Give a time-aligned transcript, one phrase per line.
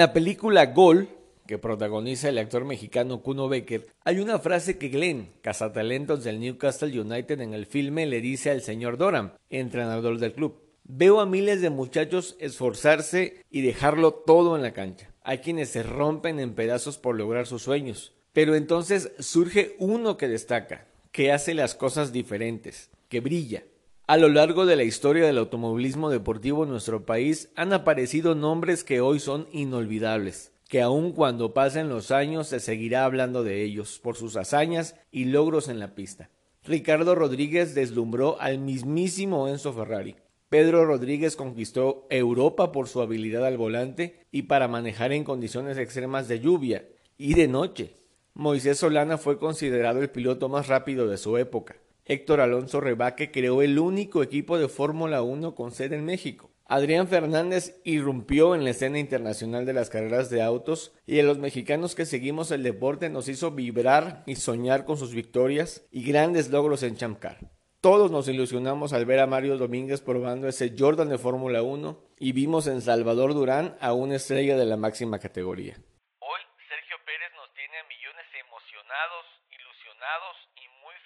[0.00, 1.10] La película Gol,
[1.46, 6.98] que protagoniza el actor mexicano Kuno Becker, hay una frase que Glenn, cazatalentos del Newcastle
[6.98, 10.54] United en el filme, le dice al señor Doran, entrenador del club.
[10.84, 15.10] Veo a miles de muchachos esforzarse y dejarlo todo en la cancha.
[15.22, 18.14] Hay quienes se rompen en pedazos por lograr sus sueños.
[18.32, 23.64] Pero entonces surge uno que destaca, que hace las cosas diferentes, que brilla.
[24.10, 28.82] A lo largo de la historia del automovilismo deportivo en nuestro país han aparecido nombres
[28.82, 34.00] que hoy son inolvidables, que aun cuando pasen los años se seguirá hablando de ellos
[34.02, 36.28] por sus hazañas y logros en la pista.
[36.64, 40.16] Ricardo Rodríguez deslumbró al mismísimo Enzo Ferrari.
[40.48, 46.26] Pedro Rodríguez conquistó Europa por su habilidad al volante y para manejar en condiciones extremas
[46.26, 46.84] de lluvia
[47.16, 47.94] y de noche.
[48.34, 51.76] Moisés Solana fue considerado el piloto más rápido de su época.
[52.10, 56.50] Héctor Alonso Rebaque creó el único equipo de Fórmula 1 con sede en México.
[56.66, 61.38] Adrián Fernández irrumpió en la escena internacional de las carreras de autos y a los
[61.38, 66.50] mexicanos que seguimos el deporte nos hizo vibrar y soñar con sus victorias y grandes
[66.50, 67.38] logros en Chamcar.
[67.80, 72.32] Todos nos ilusionamos al ver a Mario Domínguez probando ese Jordan de Fórmula 1 y
[72.32, 75.76] vimos en Salvador Durán a una estrella de la máxima categoría.
[76.18, 80.50] Hoy Sergio Pérez nos tiene a millones emocionados, ilusionados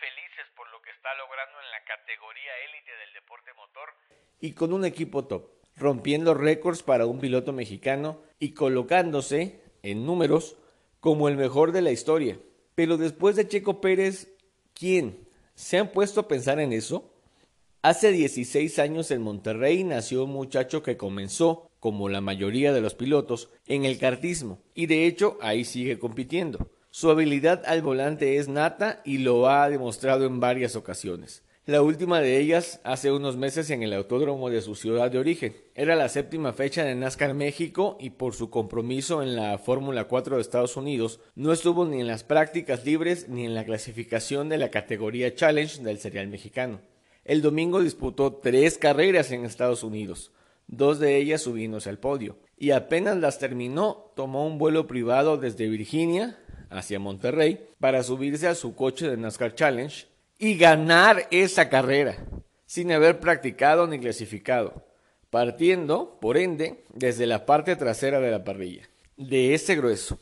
[0.05, 1.83] felices por lo que está logrando en la
[2.15, 2.53] categoría
[3.03, 3.89] del deporte motor.
[4.41, 10.57] Y con un equipo top, rompiendo récords para un piloto mexicano y colocándose, en números,
[11.01, 12.39] como el mejor de la historia.
[12.75, 14.29] Pero después de Checo Pérez,
[14.75, 15.27] ¿quién?
[15.55, 17.11] ¿Se han puesto a pensar en eso?
[17.83, 22.95] Hace 16 años en Monterrey nació un muchacho que comenzó, como la mayoría de los
[22.95, 26.71] pilotos, en el kartismo y de hecho ahí sigue compitiendo.
[26.91, 31.43] Su habilidad al volante es nata y lo ha demostrado en varias ocasiones.
[31.67, 35.57] La última de ellas hace unos meses en el autódromo de su ciudad de origen.
[35.75, 40.37] Era la séptima fecha de NASCAR México y por su compromiso en la Fórmula 4
[40.37, 44.59] de Estados Unidos no estuvo ni en las prácticas libres ni en la clasificación de
[44.59, 46.83] la categoría Challenge del serial mexicano.
[47.25, 50.33] El domingo disputó tres carreras en Estados Unidos,
[50.67, 55.71] dos de ellas subiéndose al podio, y apenas las terminó tomó un vuelo privado desde
[55.71, 56.39] Virginia
[56.69, 60.13] hacia Monterrey para subirse a su coche de NASCAR Challenge
[60.45, 62.19] y ganar esa carrera
[62.67, 64.87] sin haber practicado ni clasificado,
[65.31, 68.87] partiendo, por ende, desde la parte trasera de la parrilla.
[69.17, 70.19] De ese grueso.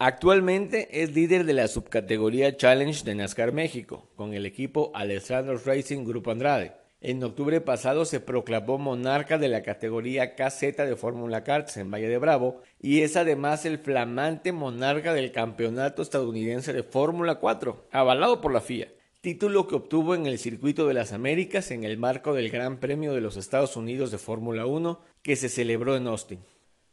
[0.00, 6.04] Actualmente es líder de la subcategoría Challenge de NASCAR México, con el equipo Alessandro Racing
[6.04, 6.72] Grupo Andrade.
[7.00, 12.08] En octubre pasado se proclamó monarca de la categoría KZ de Fórmula Karts en Valle
[12.08, 18.40] de Bravo y es además el flamante monarca del campeonato estadounidense de Fórmula 4, avalado
[18.40, 18.88] por la FIA,
[19.22, 23.14] título que obtuvo en el Circuito de las Américas en el marco del Gran Premio
[23.14, 26.44] de los Estados Unidos de Fórmula 1 que se celebró en Austin.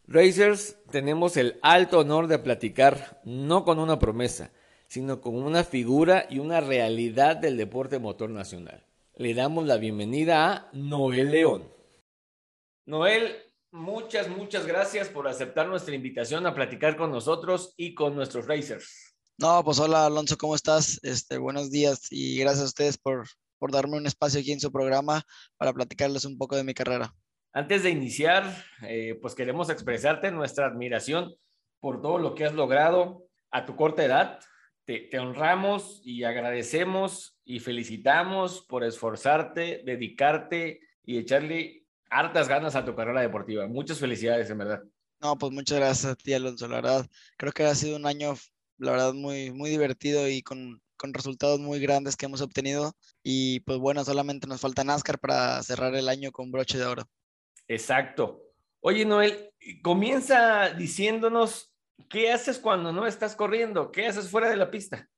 [0.08, 4.52] Racers, tenemos el alto honor de platicar no con una promesa,
[4.88, 8.86] sino con una figura y una realidad del deporte motor nacional
[9.20, 11.70] le damos la bienvenida a Noel León.
[12.86, 13.36] Noel,
[13.72, 19.09] muchas, muchas gracias por aceptar nuestra invitación a platicar con nosotros y con nuestros racers.
[19.40, 21.00] No, pues hola Alonso, ¿cómo estás?
[21.02, 23.26] Este, buenos días y gracias a ustedes por,
[23.58, 25.24] por darme un espacio aquí en su programa
[25.56, 27.16] para platicarles un poco de mi carrera.
[27.54, 28.54] Antes de iniciar,
[28.86, 31.36] eh, pues queremos expresarte nuestra admiración
[31.80, 34.40] por todo lo que has logrado a tu corta edad,
[34.84, 42.94] te, honramos y agradecemos y felicitamos por esforzarte, dedicarte y echarle hartas ganas a tu
[42.94, 43.68] carrera deportiva.
[43.68, 44.84] Muchas felicidades, en verdad.
[45.22, 46.68] No, pues muchas gracias a ti, Alonso.
[46.68, 48.36] La verdad, creo que ha sido un año,
[48.80, 52.96] la verdad, muy, muy divertido y con, con resultados muy grandes que hemos obtenido.
[53.24, 57.04] Y pues bueno, solamente nos falta NASCAR para cerrar el año con broche de oro.
[57.68, 58.42] Exacto.
[58.82, 59.52] Oye, Noel,
[59.84, 61.70] comienza diciéndonos
[62.08, 63.92] ¿Qué haces cuando no estás corriendo?
[63.92, 65.10] ¿Qué haces fuera de la pista?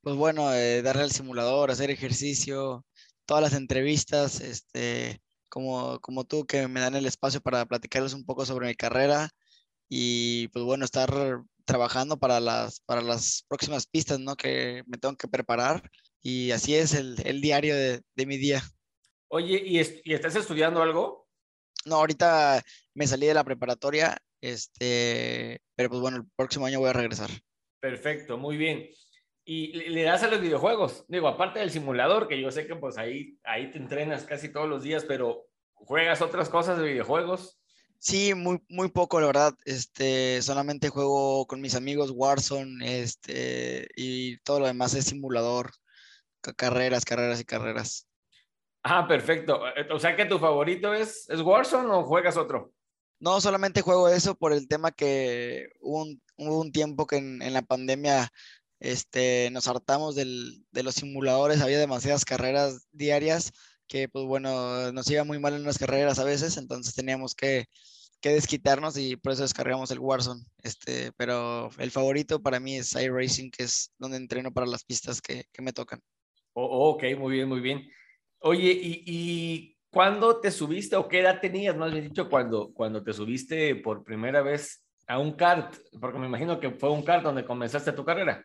[0.00, 2.84] Pues bueno, eh, darle al simulador, hacer ejercicio,
[3.26, 8.24] todas las entrevistas, este, como, como tú que me dan el espacio para platicarles un
[8.24, 9.30] poco sobre mi carrera
[9.88, 11.10] y pues bueno, estar
[11.68, 14.34] trabajando para las, para las próximas pistas, ¿no?
[14.34, 15.88] Que me tengo que preparar
[16.22, 18.62] y así es el, el diario de, de mi día.
[19.28, 21.28] Oye, ¿y, ¿y estás estudiando algo?
[21.84, 22.62] No, ahorita
[22.94, 27.28] me salí de la preparatoria, este, pero pues bueno, el próximo año voy a regresar.
[27.80, 28.88] Perfecto, muy bien.
[29.44, 31.04] ¿Y le das a los videojuegos?
[31.08, 34.68] Digo, aparte del simulador, que yo sé que pues ahí, ahí te entrenas casi todos
[34.68, 37.60] los días, pero ¿juegas otras cosas de videojuegos?
[37.98, 39.54] Sí, muy, muy poco, la verdad.
[39.64, 45.72] Este, solamente juego con mis amigos Warzone, este, y todo lo demás es simulador,
[46.56, 48.06] carreras, carreras y carreras.
[48.84, 49.66] Ah, perfecto.
[49.76, 52.72] Eh, o sea que tu favorito es, es Warzone o juegas otro?
[53.20, 56.06] No, solamente juego eso por el tema que hubo
[56.36, 58.30] un, tiempo que en, la pandemia
[58.78, 63.52] este, nos hartamos del, de los simuladores, había demasiadas carreras diarias
[63.88, 67.66] que pues bueno, nos iba muy mal en las carreras a veces, entonces teníamos que,
[68.20, 70.42] que desquitarnos y por eso descargamos el Warzone.
[70.62, 75.20] Este, pero el favorito para mí es iRacing, que es donde entreno para las pistas
[75.20, 76.00] que, que me tocan.
[76.52, 77.88] Oh, ok, muy bien, muy bien.
[78.40, 83.02] Oye, ¿y, ¿y cuándo te subiste o qué edad tenías, más bien dicho, cuando, cuando
[83.02, 85.76] te subiste por primera vez a un kart?
[86.00, 88.44] Porque me imagino que fue un kart donde comenzaste tu carrera.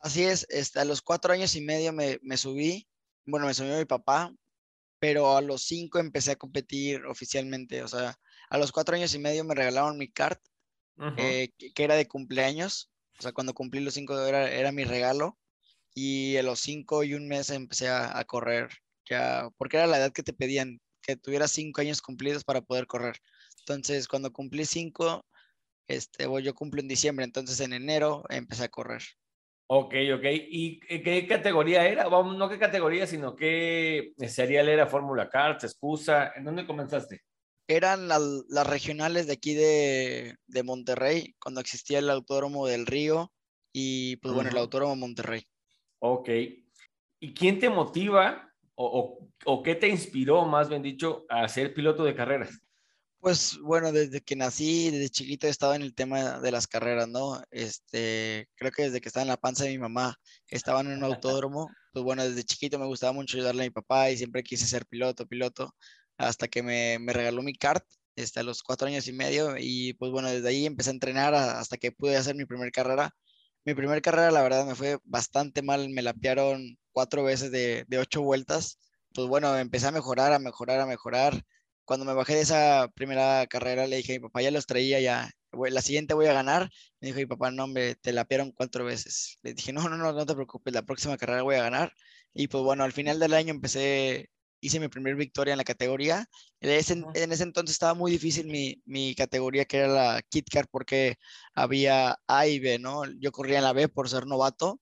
[0.00, 2.86] Así es, este, a los cuatro años y medio me, me subí,
[3.26, 4.32] bueno, me subió mi papá,
[4.98, 8.18] pero a los cinco empecé a competir oficialmente, o sea,
[8.50, 10.40] a los cuatro años y medio me regalaron mi kart,
[11.16, 15.38] eh, que, era de cumpleaños, o sea, cuando cumplí los cinco era, era mi regalo,
[15.94, 18.68] y a los cinco y un mes empecé a, a correr
[19.56, 23.16] porque era la edad que te pedían, que tuvieras cinco años cumplidos para poder correr.
[23.60, 25.24] Entonces, cuando cumplí cinco,
[25.86, 29.02] este, yo cumplo en diciembre, entonces en enero empecé a correr.
[29.70, 30.24] Ok, ok.
[30.24, 32.08] ¿Y qué categoría era?
[32.08, 36.32] Vamos, no qué categoría, sino qué serial era Fórmula Kart, excusa.
[36.34, 37.22] ¿En dónde comenzaste?
[37.68, 43.30] Eran las regionales de aquí de, de, Monterrey, cuando existía el Autódromo del Río
[43.70, 45.46] y pues bueno, el Autódromo Monterrey.
[45.98, 46.30] Ok.
[47.20, 49.28] ¿Y quién te motiva o,
[49.62, 52.58] qué te inspiró, más bien dicho, a ser piloto de carreras?
[53.20, 57.08] Pues bueno, desde que nací, desde chiquito he estado en el tema de las carreras,
[57.08, 57.42] ¿no?
[57.50, 60.16] Este, creo que desde que estaba en la panza de mi mamá,
[60.48, 61.02] estaba en un
[61.42, 64.66] autódromo, pues bueno, desde chiquito me gustaba mucho ayudarle a mi papá y siempre quise
[64.66, 65.74] ser piloto, piloto,
[66.16, 67.84] hasta que me, me regaló mi kart,
[68.14, 71.34] este, a los cuatro años y medio, y pues bueno, desde ahí empecé a entrenar
[71.34, 73.10] hasta que pude hacer mi primera carrera.
[73.64, 77.98] Mi primera carrera, la verdad, me fue bastante mal, me lapearon cuatro veces de, de
[77.98, 78.78] ocho vueltas,
[79.14, 81.42] pues bueno, empecé a mejorar, a mejorar, a mejorar.
[81.88, 85.00] Cuando me bajé de esa primera carrera, le dije a mi papá, ya los traía,
[85.00, 86.68] ya, la siguiente voy a ganar.
[87.00, 89.38] Me dijo mi papá, no, hombre, te lapearon cuatro veces.
[89.42, 91.94] Le dije, no, no, no, no te preocupes, la próxima carrera voy a ganar.
[92.34, 94.28] Y pues bueno, al final del año empecé,
[94.60, 96.26] hice mi primera victoria en la categoría.
[96.60, 100.48] En ese, en ese entonces estaba muy difícil mi, mi, categoría, que era la Kit
[100.50, 101.16] Car, porque
[101.54, 103.04] había A y B, ¿no?
[103.18, 104.78] Yo corría en la B por ser novato,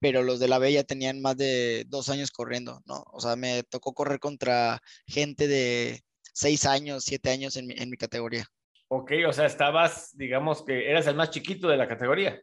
[0.00, 3.04] pero los de la B ya tenían más de dos años corriendo, ¿no?
[3.12, 6.02] O sea, me tocó correr contra gente de
[6.38, 8.46] seis años, siete años en mi, en mi categoría.
[8.88, 12.40] Ok, o sea, estabas, digamos que eras el más chiquito de la categoría.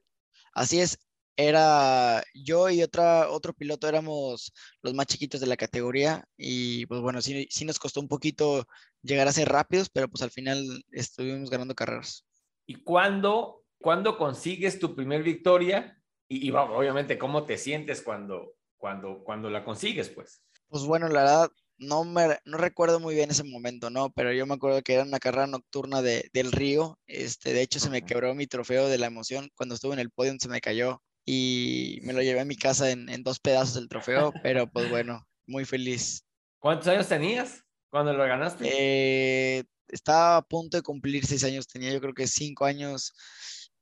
[0.53, 0.99] Así es,
[1.37, 4.51] era yo y otra, otro piloto éramos
[4.81, 8.67] los más chiquitos de la categoría y pues bueno, sí, sí nos costó un poquito
[9.01, 12.25] llegar a ser rápidos, pero pues al final estuvimos ganando carreras.
[12.65, 15.97] ¿Y cuándo, cuándo consigues tu primer victoria
[16.27, 20.41] y, obviamente, ¿cómo te sientes cuando, cuando, cuando la consigues, pues?
[20.67, 24.11] Pues bueno, la verdad, no, me, no recuerdo muy bien ese momento, ¿no?
[24.11, 26.99] Pero yo me acuerdo que era una carrera nocturna de, del río.
[27.07, 29.49] Este, de hecho, se me quebró mi trofeo de la emoción.
[29.55, 32.91] Cuando estuve en el podio se me cayó y me lo llevé a mi casa
[32.91, 36.23] en, en dos pedazos del trofeo, pero pues bueno, muy feliz.
[36.59, 38.69] ¿Cuántos años tenías cuando lo ganaste?
[38.71, 43.13] Eh, estaba a punto de cumplir seis años, tenía yo creo que cinco años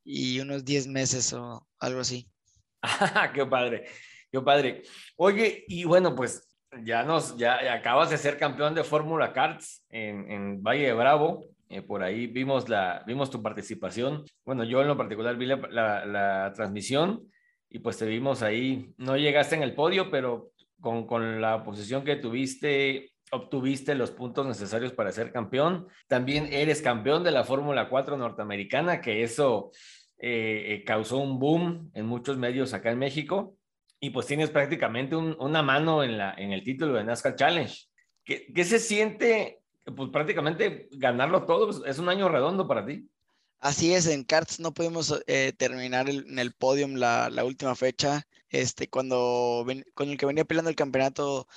[0.03, 2.29] y unos diez meses o algo así.
[3.33, 3.85] qué padre,
[4.31, 4.83] qué padre.
[5.17, 6.47] Oye, y bueno, pues
[6.83, 11.45] ya nos, ya, acabas de ser campeón de Fórmula Karts en, Valle de Bravo.
[11.69, 14.23] Eh, por ahí vimos, la, vimos tu participación.
[14.45, 17.27] Bueno, yo en lo particular vi la, la, transmisión
[17.69, 18.93] y pues te vimos ahí.
[18.97, 24.45] No llegaste en el podio, pero con, con la posición que tuviste, obtuviste los puntos
[24.45, 25.87] necesarios para ser campeón.
[26.07, 29.71] También eres campeón de la Fórmula 4 norteamericana, que eso
[30.17, 33.57] eh, eh, causó un boom en muchos medios acá en México
[34.03, 37.73] y pues tienes prácticamente una mano en, el título de NASCAR Challenge.
[38.25, 39.61] ¿Qué, se siente?
[39.95, 43.07] Pues prácticamente ganarlo todo, pues, es un año redondo para ti.
[43.61, 48.27] Así es, en karts no pudimos eh, terminar en el podium la, última fecha.
[48.49, 51.47] Este, cuando con el que venía peleando el campeonato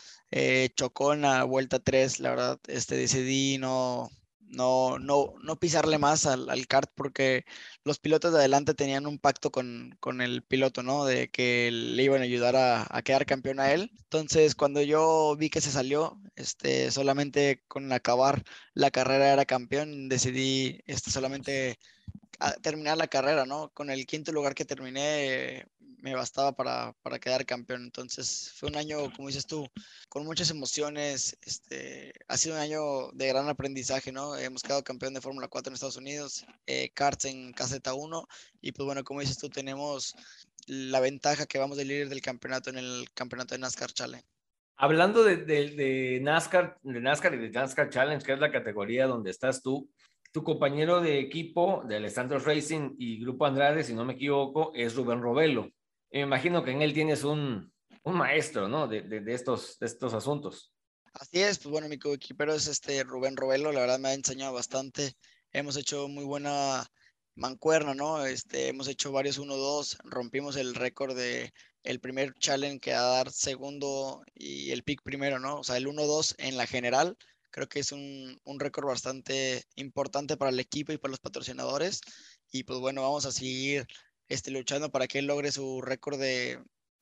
[0.76, 4.08] chocó en la vuelta 3, la verdad, este, decidí no,
[4.48, 7.44] no, no, no pisarle más al, al, kart porque
[7.84, 11.04] los pilotos de adelante tenían un pacto con, con el piloto, ¿no?
[11.04, 13.90] De que le iban a ayudar a, a, quedar campeón a él.
[13.98, 20.08] Entonces, cuando yo vi que se salió, este, solamente con acabar la carrera era campeón,
[20.08, 21.78] decidí este, solamente
[22.62, 23.70] terminar la carrera, ¿no?
[23.72, 25.66] Con el quinto lugar que terminé,
[26.06, 27.82] me bastaba para, para, quedar campeón.
[27.82, 29.66] Entonces fue un año, como dices tú,
[30.08, 31.36] con muchas emociones.
[31.42, 34.36] Este, ha sido un año de gran aprendizaje, ¿no?
[34.36, 38.28] Hemos quedado campeón de Fórmula 4 en Estados Unidos, eh, karts en caseta 1
[38.60, 40.14] y pues bueno, como dices tú, tenemos
[40.68, 44.24] la ventaja que vamos de líder del campeonato en el campeonato de NASCAR Challenge.
[44.76, 49.08] Hablando de, de, de, NASCAR, de NASCAR y de NASCAR Challenge, que es la categoría
[49.08, 49.90] donde estás tú,
[50.30, 54.94] tu compañero de equipo de Alessandro Racing y Grupo Andrade, si no me equivoco, es
[54.94, 55.72] Rubén Robelo
[56.10, 57.72] me imagino que en él tienes un,
[58.02, 58.86] un maestro, ¿no?
[58.86, 60.72] De, de, de, estos, de estos asuntos.
[61.12, 64.52] Así es, pues bueno, mi coequipero es este Rubén Robelo, la verdad me ha enseñado
[64.52, 65.14] bastante.
[65.52, 66.86] Hemos hecho muy buena
[67.34, 68.24] mancuerna, ¿no?
[68.26, 71.52] Este, hemos hecho varios 1-2, rompimos el récord de
[71.84, 75.60] el primer challenge que a dar segundo y el pick primero, ¿no?
[75.60, 77.16] O sea, el 1-2 en la general,
[77.50, 82.00] creo que es un, un récord bastante importante para el equipo y para los patrocinadores.
[82.50, 83.86] Y pues bueno, vamos a seguir
[84.28, 86.58] este, luchando para que él logre su récord de,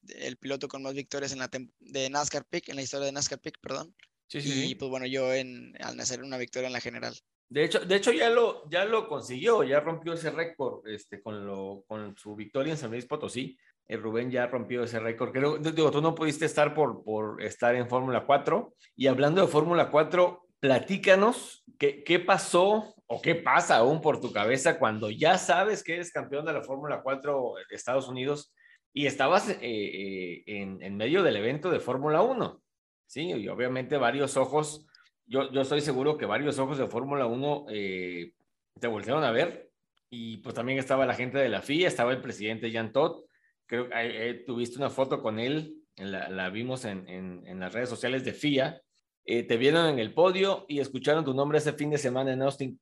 [0.08, 1.50] el piloto con más victorias en la
[1.80, 3.94] de NASCAR Pick, en la historia de NASCAR Pick, perdón.
[4.26, 7.14] Sí, sí, y pues bueno, yo en, al nacer una victoria en la general.
[7.48, 11.46] De hecho, de hecho ya, lo, ya lo consiguió, ya rompió ese récord este, con,
[11.46, 13.56] lo, con su victoria en San Luis Potosí.
[13.86, 15.30] El Rubén ya rompió ese récord.
[15.30, 18.74] Creo, digo, tú no pudiste estar por, por estar en Fórmula 4.
[18.96, 24.32] Y hablando de Fórmula 4, platícanos qué, qué pasó o qué pasa aún por tu
[24.32, 28.54] cabeza cuando ya sabes que eres campeón de la Fórmula 4 de Estados Unidos
[28.92, 32.62] y estabas eh, eh, en, en, medio del evento de Fórmula 1.
[33.06, 34.86] Sí, y obviamente varios ojos,
[35.26, 38.32] yo, yo estoy seguro que varios ojos de Fórmula 1 eh,
[38.80, 39.70] te voltearon a ver
[40.08, 43.24] y pues también estaba la gente de la FIA, estaba el presidente Jan Todd,
[43.66, 47.88] creo que tuviste una foto con él, la, la vimos en, en, en, las redes
[47.88, 48.80] sociales de FIA,
[49.24, 52.78] te vieron en el podio y escucharon tu nombre ese fin de semana en Austin.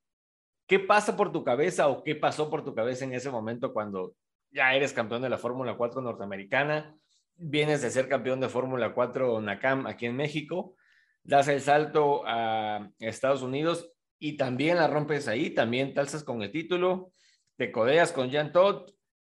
[0.66, 4.14] ¿Qué pasa por tu cabeza o qué pasó por tu cabeza en ese momento cuando
[4.50, 6.96] ya eres campeón de la Fórmula 4 norteamericana?
[7.36, 10.76] Vienes de ser campeón de Fórmula 4 NACAM aquí en México,
[11.22, 16.42] das el salto a Estados Unidos y también la rompes ahí, también te alzas con
[16.42, 17.12] el título,
[17.56, 18.90] te codeas con Jan Todd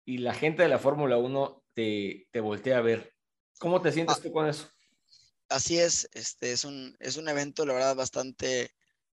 [0.04, 3.14] y la gente de la Fórmula 1 te, te voltea a ver.
[3.58, 4.68] ¿Cómo te sientes ah, tú con eso?
[5.48, 8.74] Así es, este es un, es un evento, la verdad, bastante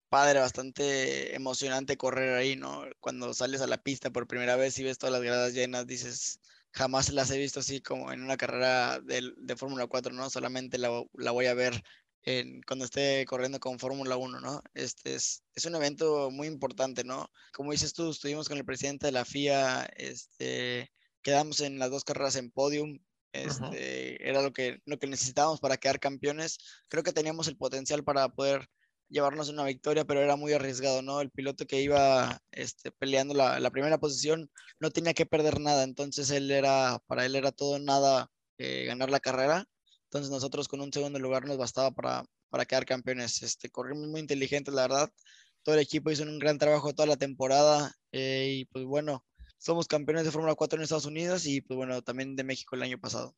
[0.09, 2.85] padre, bastante emocionante correr ahí, ¿no?
[3.01, 6.41] Cuando sales a la pista por primera vez y ves todas las gradas llenas, dices,
[6.73, 10.31] jamás las he visto así como en una carrera de, de Fórmula 4, ¿no?
[10.31, 11.83] Solamente la, la, voy a ver
[12.23, 14.63] en, cuando esté corriendo con Fórmula 1, ¿no?
[14.75, 17.31] Este es, es un evento muy importante, ¿no?
[17.53, 22.05] Como dices tú, estuvimos con el presidente de la FIA, este, quedamos en las dos
[22.05, 22.99] carreras en podium,
[23.33, 24.17] este, uh -huh.
[24.21, 26.59] era lo que, lo que necesitábamos para quedar campeones.
[26.89, 28.69] Creo que teníamos el potencial para poder
[29.09, 31.21] llevarnos una victoria, pero era muy arriesgado, ¿no?
[31.21, 34.51] El piloto que iba este, peleando la, la, primera posición
[34.81, 39.11] no tenía que perder nada, entonces él era, para él era todo nada eh, ganar
[39.11, 39.67] la carrera,
[40.05, 44.21] entonces nosotros con un segundo lugar nos bastaba para, para quedar campeones, este, corrimos muy
[44.21, 45.11] inteligentes, la verdad,
[45.63, 49.25] todo el equipo hizo un gran trabajo toda la temporada eh, y pues bueno,
[49.59, 52.83] somos campeones de Fórmula 4 en Estados Unidos y pues bueno, también de México el
[52.83, 53.35] año pasado.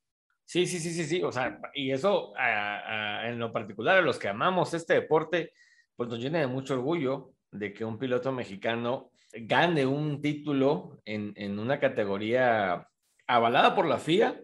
[0.51, 1.23] Sí, sí, sí, sí, sí.
[1.23, 5.53] O sea, y eso en lo particular a los que amamos este deporte,
[5.95, 11.33] pues nos llena de mucho orgullo de que un piloto mexicano gane un título en,
[11.37, 12.89] en una categoría
[13.29, 14.41] avalada por la FIA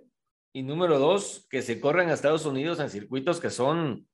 [0.53, 4.07] y número dos, que se corren a Estados Unidos en circuitos que son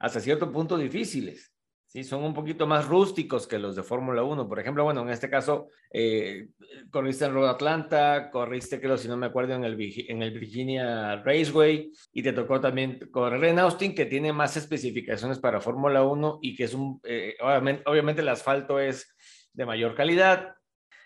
[0.00, 1.54] hasta cierto punto difíciles.
[1.96, 2.04] ¿Sí?
[2.04, 4.46] Son un poquito más rústicos que los de Fórmula 1.
[4.46, 6.48] Por ejemplo, bueno, en este caso, eh,
[6.90, 12.22] corriste en Road Atlanta, corriste, creo, si no me acuerdo, en el, Virginia Raceway y
[12.22, 16.64] te tocó también correr en Austin, que tiene más especificaciones para Fórmula 1 y que
[16.64, 19.08] es un, eh, obviamente, el asfalto es
[19.54, 20.54] de mayor calidad,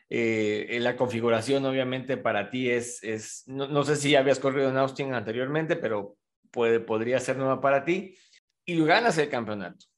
[0.08, 4.76] eh, la configuración obviamente para ti es, es no, no, sé si habías corrido en
[4.76, 6.16] Austin anteriormente, pero
[6.50, 8.16] puede, podría ser nueva para ti
[8.64, 9.89] y ganas el campeonato.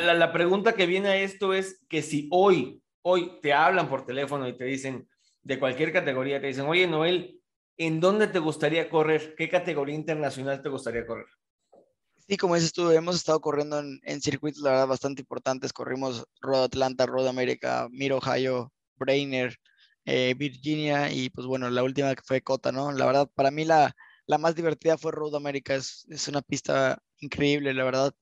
[0.00, 4.48] La, pregunta que viene a esto es que si hoy, hoy te hablan por teléfono
[4.48, 5.08] y te dicen
[5.42, 7.40] de cualquier categoría, te dicen, oye Noel,
[7.76, 9.34] ¿en dónde te gustaría correr?
[9.36, 11.26] ¿Qué categoría internacional te gustaría correr?
[12.28, 15.72] Sí, como dices tú, hemos estado corriendo en, en circuitos, la verdad, bastante importantes.
[15.72, 19.56] Corrimos Road Atlanta, Road America, Mid Ohio, Brainer,
[20.04, 22.92] eh, Virginia y pues bueno, la última que fue Cota, ¿no?
[22.92, 23.94] La verdad, para mí la,
[24.26, 28.14] la más divertida fue Road America, es, es una pista increíble, la verdad.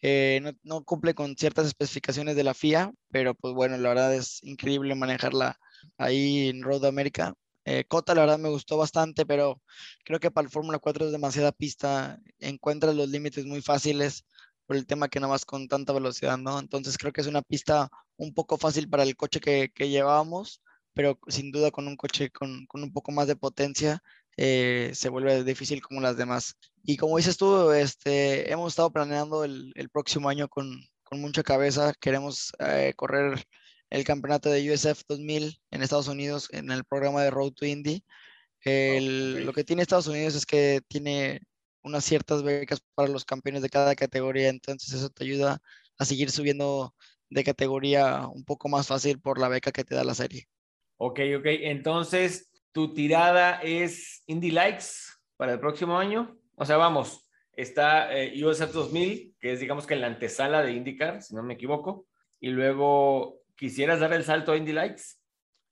[0.00, 4.42] Eh, no, cumple con ciertas especificaciones de la FIA, pero pues bueno, la verdad es
[4.44, 5.58] increíble manejarla
[5.96, 7.34] ahí en Road America.
[7.64, 9.60] Eh, la verdad me gustó bastante, pero
[10.04, 14.24] creo que para el Fórmula 4 es demasiada pista, encuentra los límites muy fáciles
[14.66, 16.58] por el tema que no vas con tanta velocidad, ¿no?
[16.58, 20.62] Entonces creo que es una pista un poco fácil para el coche que, que llevábamos,
[20.94, 24.02] pero sin duda con un coche con un poco más de potencia
[24.40, 26.56] eh, se vuelve difícil como las demás.
[26.84, 31.42] Y como dices tú, este, hemos estado planeando el, el próximo año con, con, mucha
[31.42, 31.92] cabeza.
[32.00, 33.44] Queremos eh, correr
[33.90, 38.04] el campeonato de USF 2000 en Estados Unidos en el programa de Road to Indy.
[38.64, 41.40] Lo que tiene Estados Unidos es que tiene
[41.82, 45.60] unas ciertas becas para los campeones de cada categoría, entonces eso te ayuda
[45.98, 46.94] a seguir subiendo
[47.28, 50.46] de categoría un poco más fácil por la beca que te da la serie.
[50.96, 52.47] Ok, ok, entonces
[52.78, 54.84] tu tirada es Indy Likes
[55.36, 56.38] para el próximo año.
[56.54, 61.20] O sea, vamos, está eh, USF 2000, que es digamos que la antesala de IndyCar,
[61.20, 62.06] si no me equivoco.
[62.38, 65.02] Y luego, ¿quisieras dar el salto a Indy Likes?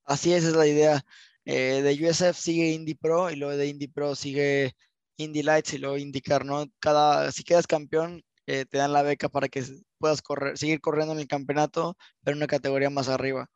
[0.04, 1.00] Así es, es la idea.
[1.44, 4.72] Eh, de USF sigue Indy Pro y luego de Indy Pro sigue
[5.16, 6.66] Indy Lights y luego IndyCar, ¿no?
[6.80, 9.64] Cada, si quedas campeón, eh, te dan la beca para que
[9.98, 13.48] puedas correr, seguir corriendo en el campeonato, pero en una categoría más arriba.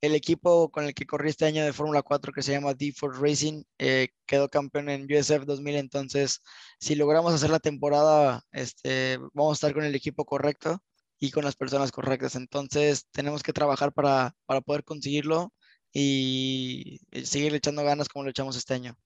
[0.00, 3.20] El equipo con el que corrí este año de Fórmula 4, que se llama D4
[3.20, 5.76] Racing, eh, quedó campeón en USF 2000.
[5.76, 6.42] Entonces,
[6.80, 10.82] si logramos hacer la temporada, este, vamos a estar con el equipo correcto
[11.18, 12.36] y con las personas correctas.
[12.36, 15.52] Entonces, tenemos que trabajar para, para poder conseguirlo
[15.92, 18.96] y seguir echando ganas como lo echamos este año.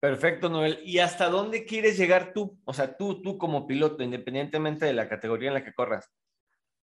[0.00, 0.80] Perfecto, Noel.
[0.82, 2.58] ¿Y hasta dónde quieres llegar tú?
[2.64, 6.08] O sea, tú, tú como piloto, independientemente de la categoría en la que corras.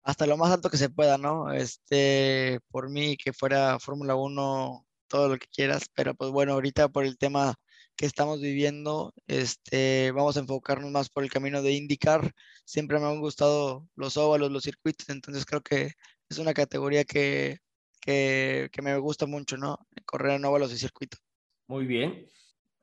[0.03, 1.51] Hasta lo más alto que se pueda, ¿no?
[1.53, 6.89] Este, por mí que fuera Fórmula 1, todo lo que quieras, pero pues bueno, ahorita
[6.89, 7.55] por el tema
[7.95, 12.33] que estamos viviendo, este, vamos a enfocarnos más por el camino de IndyCar.
[12.65, 15.93] Siempre me han gustado los óvalos, los circuitos, entonces creo que
[16.29, 17.59] es una categoría que,
[18.01, 19.79] que, que me gusta mucho, ¿no?
[20.05, 21.21] Correr en óvalos y circuitos.
[21.67, 22.27] Muy bien.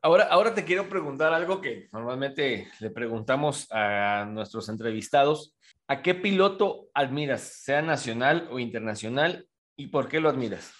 [0.05, 5.55] Ahora, ahora te quiero preguntar algo que normalmente le preguntamos a nuestros entrevistados.
[5.87, 10.73] ¿A qué piloto admiras, sea nacional o internacional, y por qué lo admiras?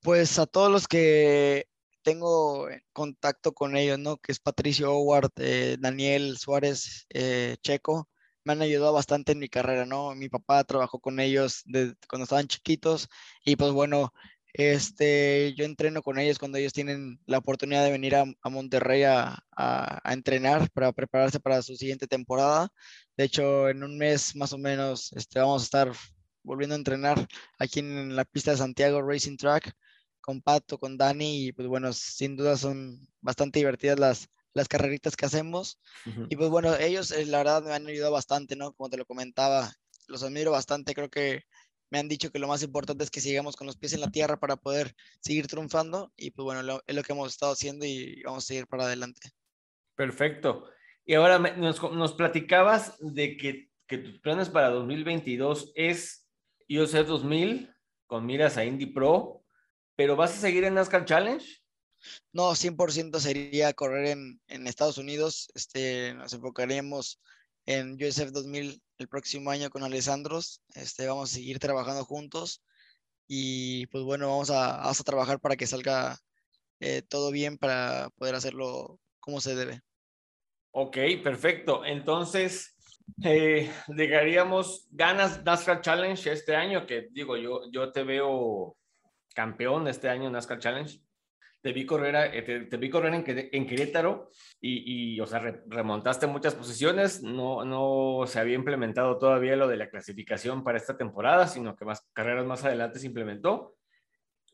[0.00, 1.66] Pues a todos los que
[2.02, 4.16] tengo contacto con ellos, ¿no?
[4.16, 8.08] Que es Patricio Howard, eh, Daniel Suárez, eh, Checo,
[8.44, 10.16] me han ayudado bastante en mi carrera, ¿no?
[10.16, 11.62] Mi papá trabajó con ellos
[12.08, 13.08] cuando estaban chiquitos
[13.44, 14.12] y pues bueno,
[14.52, 19.42] este, yo entreno con ellos cuando ellos tienen la oportunidad de venir a, Monterrey a,
[20.04, 22.68] entrenar para prepararse para su siguiente temporada.
[23.16, 25.92] De hecho, en un mes más o menos este, vamos a estar
[26.42, 27.26] volviendo a entrenar
[27.58, 29.72] aquí en la pista de Santiago Racing Track
[30.20, 35.16] con Pato, con Dani y pues bueno, sin duda son bastante divertidas las, las carreritas
[35.16, 35.80] que hacemos.
[36.28, 38.72] Y pues bueno, ellos eh, la verdad me han ayudado bastante, ¿no?
[38.72, 39.72] Como te lo comentaba,
[40.08, 41.44] los admiro bastante, creo que
[41.92, 44.10] me han dicho que lo más importante es que sigamos con los pies en la
[44.10, 48.22] tierra para poder seguir triunfando y pues bueno, es lo que hemos estado haciendo y
[48.22, 49.28] vamos a seguir para adelante.
[49.94, 50.64] Perfecto.
[51.04, 56.26] Y ahora nos, platicabas de que, que, tus planes para 2022 es
[56.66, 57.70] IOC 2000
[58.06, 59.44] con miras a Indy Pro,
[59.94, 61.46] pero ¿vas a seguir en NASCAR Challenge?
[62.32, 65.50] No, 100% sería correr en, en Estados Unidos.
[65.54, 67.20] Este, nos enfocaríamos
[67.66, 70.62] en USF 2000 el próximo año con Alessandros.
[70.74, 72.62] Este, vamos a seguir trabajando juntos
[73.26, 76.18] y pues bueno, vamos a, a trabajar para que salga
[76.80, 79.80] eh, todo bien para poder hacerlo como se debe.
[80.72, 81.84] Ok, perfecto.
[81.84, 82.74] Entonces,
[83.22, 88.76] eh, llegaríamos, ganas NASCAR Challenge este año, que digo, yo, yo te veo
[89.34, 91.00] campeón este año NASCAR Challenge
[91.62, 96.26] te vi correr, eh, te, vi correr en, en Querétaro y, y, o sea, remontaste
[96.26, 97.22] muchas posiciones.
[97.22, 101.84] No, no se había implementado todavía lo de la clasificación para esta temporada, sino que
[101.84, 103.76] más carreras más adelante se implementó.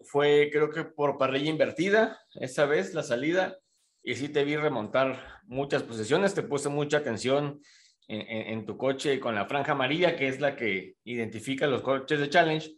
[0.03, 3.57] Fue, creo que por parrilla invertida, esa vez la salida,
[4.03, 6.35] y sí te vi remontar muchas posiciones.
[6.35, 7.61] Te puse mucha atención
[8.07, 12.29] en, tu coche con la franja amarilla, que es la que identifica los coches de
[12.29, 12.71] Challenge.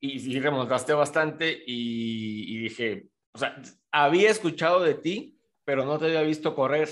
[0.00, 5.98] Y sí remontaste bastante y, y dije, o sea, había escuchado de ti, pero no
[5.98, 6.88] te había visto correr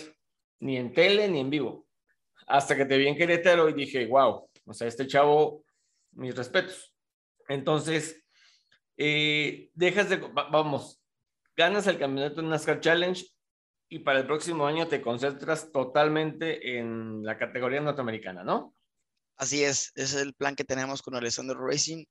[0.61, 1.87] ni en tele ni en vivo.
[2.46, 5.64] Hasta que te vi en Querétaro y dije, wow, o sea, este chavo,
[6.12, 6.94] mis respetos.
[7.48, 8.24] Entonces,
[8.96, 11.00] eh, dejas de, vamos,
[11.57, 13.24] ganas el campeonato NASCAR Challenge
[13.88, 18.74] y para el próximo año te concentras totalmente en la categoría norteamericana, ¿no?
[19.37, 22.05] Así es, es el plan que tenemos con Alessandro Racing.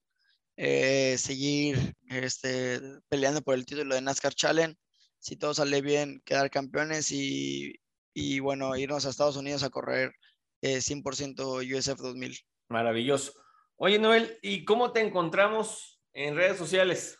[0.63, 4.77] Eh, seguir este, peleando por el título de NASCAR Challenge.
[5.17, 7.81] Si todo sale bien, quedar campeones y,
[8.13, 10.13] y, bueno, irnos a Estados Unidos a correr
[10.61, 12.37] 100% USF 2000.
[12.69, 13.33] Maravilloso.
[13.75, 17.17] Oye, Noel, ¿y cómo te encontramos en redes sociales?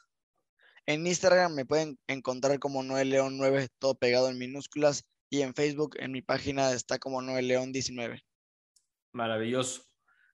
[0.86, 5.56] En Instagram me pueden encontrar como Noel León 9, todo pegado en minúsculas, y en
[5.56, 8.22] Facebook en mi página está como Noel León 19.
[9.14, 9.82] Maravilloso.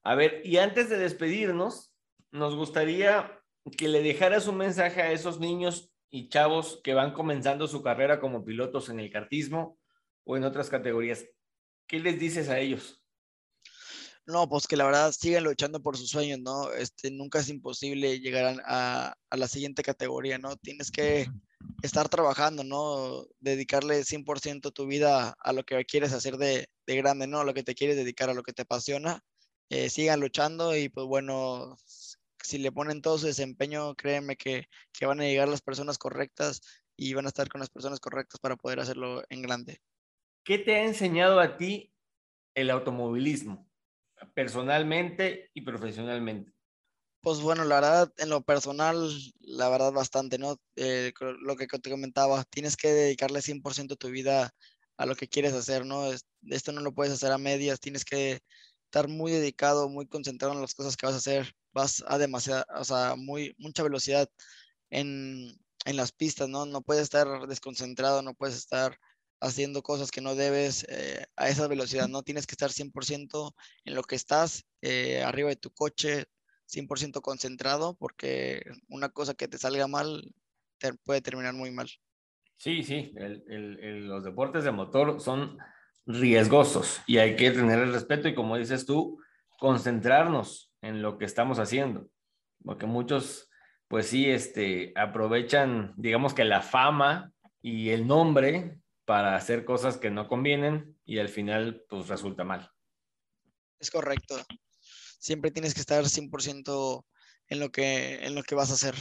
[0.02, 1.90] A ver, y antes de despedirnos,
[2.30, 3.42] nos gustaría
[3.76, 8.20] que le dejaras un mensaje a esos niños y chavos que van comenzando su carrera
[8.20, 9.78] como pilotos en el kartismo
[10.24, 11.24] o en otras categorías.
[11.86, 13.02] ¿Qué les dices a ellos?
[14.26, 16.70] No, pues que la verdad siguen luchando por sus sueños, ¿no?
[16.72, 20.54] Este, nunca es imposible llegar a, la siguiente categoría, ¿no?
[20.56, 21.26] Tienes que
[21.82, 23.24] estar trabajando, ¿no?
[23.40, 27.40] Dedicarle 100% tu vida a lo que quieres hacer de, de, grande, ¿no?
[27.40, 29.22] A lo que te quieres dedicar, a lo que te apasiona.
[29.70, 31.76] Eh, sigan luchando y pues bueno,
[32.42, 36.60] si le ponen todo su desempeño, créeme que, que van a llegar las personas correctas
[36.96, 39.80] y van a estar con las personas correctas para poder hacerlo en grande.
[40.44, 41.94] ¿Qué te ha enseñado a ti
[42.54, 43.70] el automovilismo,
[44.34, 46.52] personalmente y profesionalmente?
[47.20, 50.56] Pues bueno, la verdad, en lo personal, la verdad bastante, ¿no?
[50.76, 54.54] Eh, lo que te comentaba, tienes que dedicarle 100% tu vida
[54.96, 56.10] a lo que quieres hacer, ¿no?
[56.46, 58.40] Esto no lo puedes hacer a medias, tienes que
[58.84, 62.66] estar muy dedicado, muy concentrado en las cosas que vas a hacer, vas a demasiada,
[62.76, 64.28] o sea, muy, mucha velocidad
[64.90, 66.66] en, en las pistas, ¿no?
[66.66, 68.98] No puedes estar desconcentrado, no puedes estar
[69.40, 72.22] haciendo cosas que no debes eh, a esa velocidad, ¿no?
[72.22, 76.26] Tienes que estar 100% en lo que estás, eh, arriba de tu coche,
[76.66, 80.34] 100% concentrado porque una cosa que te salga mal
[80.78, 81.88] te puede terminar muy mal.
[82.58, 83.12] Sí, sí,
[83.46, 85.58] los deportes de motor son
[86.06, 89.20] riesgosos y hay que tener el respeto y como dices tú,
[89.58, 92.08] concentrarnos en lo que estamos haciendo,
[92.64, 93.50] porque muchos,
[93.88, 100.10] pues sí, este, aprovechan, digamos que la fama y el nombre para hacer cosas que
[100.10, 102.70] no convienen y al final, pues resulta mal.
[103.80, 104.36] Es correcto
[105.18, 107.04] siempre tienes que estar 100%
[107.48, 108.94] en lo, que, en lo que vas a hacer.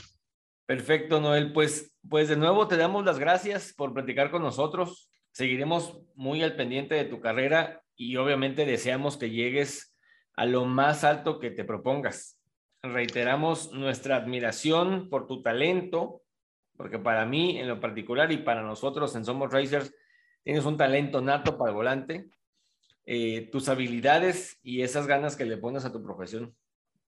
[0.66, 1.54] Perfecto, Noel.
[1.54, 5.10] Pues, pues de nuevo te damos las gracias por platicar con nosotros.
[5.32, 9.96] Seguiremos muy al pendiente de tu carrera y obviamente deseamos que llegues
[10.38, 12.40] a lo más alto que te propongas.
[12.82, 16.22] Reiteramos nuestra admiración por tu talento,
[16.78, 19.94] porque para mí en lo particular y para nosotros en Somos Racers,
[20.44, 22.30] tienes un talento nato para el volante
[23.10, 26.56] eh, tus habilidades y esas ganas que le pones a tu profesión.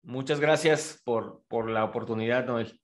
[0.02, 2.80] Muchas gracias por, por la oportunidad, Noel.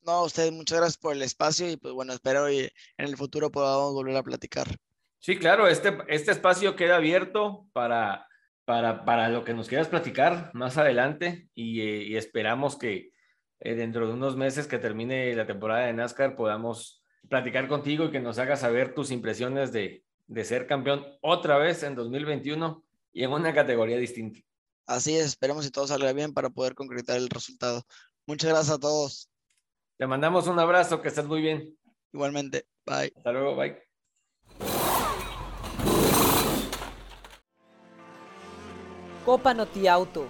[0.00, 3.16] No, a usted muchas gracias por el espacio y pues bueno, espero y en el
[3.16, 4.66] futuro podamos volver a platicar.
[5.18, 8.26] Sí, claro, este, este espacio queda abierto para,
[8.68, 13.12] para, para lo que nos quieras platicar más adelante y, eh, esperamos que
[13.60, 18.10] eh, dentro de unos meses que termine la temporada de NASCAR podamos platicar contigo y
[18.10, 23.24] que nos hagas saber tus impresiones de, de ser campeón otra vez en 2021 y
[23.24, 24.40] en una categoría distinta.
[24.84, 27.84] Así es, esperemos que todo salga bien para poder concretar el resultado.
[28.26, 29.30] Muchas gracias a todos.
[29.96, 31.74] Te mandamos un abrazo, que estés muy bien.
[32.12, 33.14] Igualmente, bye.
[33.16, 33.87] Hasta luego, bye.
[39.28, 40.26] Copa Noti Auto.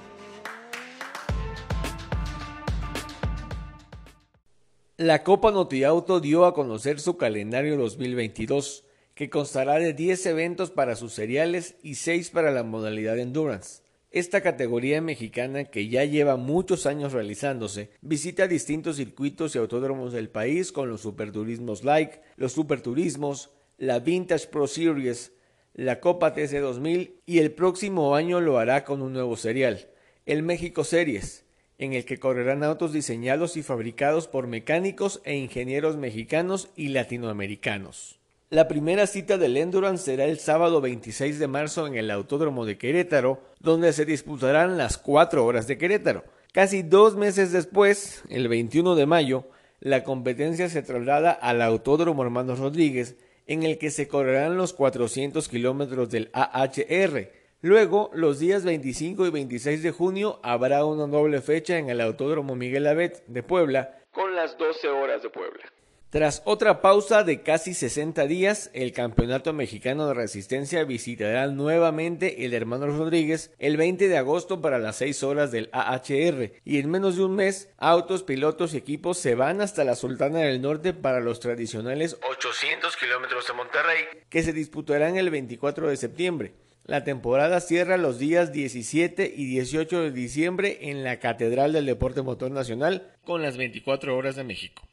[4.97, 8.83] La Copa Noti Auto dio a conocer su calendario 2022
[9.15, 13.85] que constará de 10 eventos para sus seriales y 6 para la modalidad Endurance.
[14.11, 20.29] Esta categoría mexicana, que ya lleva muchos años realizándose, visita distintos circuitos y autódromos del
[20.29, 25.31] país con los Superturismos Like, los Superturismos, la Vintage Pro Series,
[25.79, 29.87] la Copa TC 2000 y el próximo año lo hará con un nuevo serial,
[30.27, 31.45] el México Series,
[31.79, 38.19] en el que correrán autos diseñados y fabricados por mecánicos e ingenieros mexicanos y latinoamericanos.
[38.51, 42.77] La primera cita del Endurance será el sábado 26 de marzo en el Autódromo de
[42.77, 46.25] Querétaro, donde se disputarán las cuatro horas de Querétaro.
[46.53, 49.45] Casi dos meses después, el 21 de mayo,
[49.79, 53.15] la competencia se traslada al Autódromo Hermanos Rodríguez,
[53.49, 57.33] en el que se correrán los 400 kilómetros del AHR.
[57.61, 62.55] Luego, los días 25 y 26 de junio, habrá una doble fecha en el Autódromo
[62.55, 65.65] Miguel Abet de Puebla, con las 12 horas de Puebla.
[66.11, 72.55] Tras otra pausa de casi 60 días, el Campeonato Mexicano de Resistencia visitará nuevamente el
[72.55, 77.17] Hermano Rodríguez el 20 de agosto para las 6 horas del AHR y en menos
[77.17, 81.21] de un mes, autos, pilotos y equipos se van hasta la Sultana del Norte para
[81.21, 86.55] los tradicionales 800 kilómetros de Monterrey que se disputarán el 24 de septiembre.
[86.85, 92.23] La temporada cierra los días 17 y 18 de diciembre en la Catedral del Deporte
[92.23, 94.89] Motor Nacional con las 24 horas de México.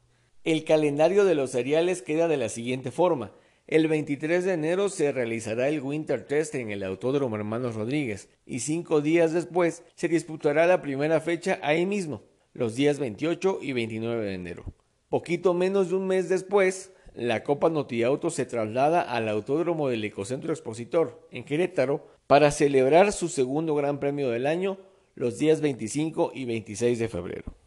[0.46, 3.32] El calendario de los seriales queda de la siguiente forma.
[3.66, 8.60] El 23 de enero se realizará el Winter Test en el Autódromo Hermanos Rodríguez y
[8.60, 14.24] cinco días después se disputará la primera fecha ahí mismo, los días 28 y 29
[14.24, 14.64] de enero.
[15.08, 20.52] Poquito menos de un mes después, la Copa Notiauto se traslada al Autódromo del Ecocentro
[20.52, 24.78] Expositor, en Querétaro, para celebrar su segundo Gran Premio del año
[25.16, 27.65] los días 25 y 26 de febrero.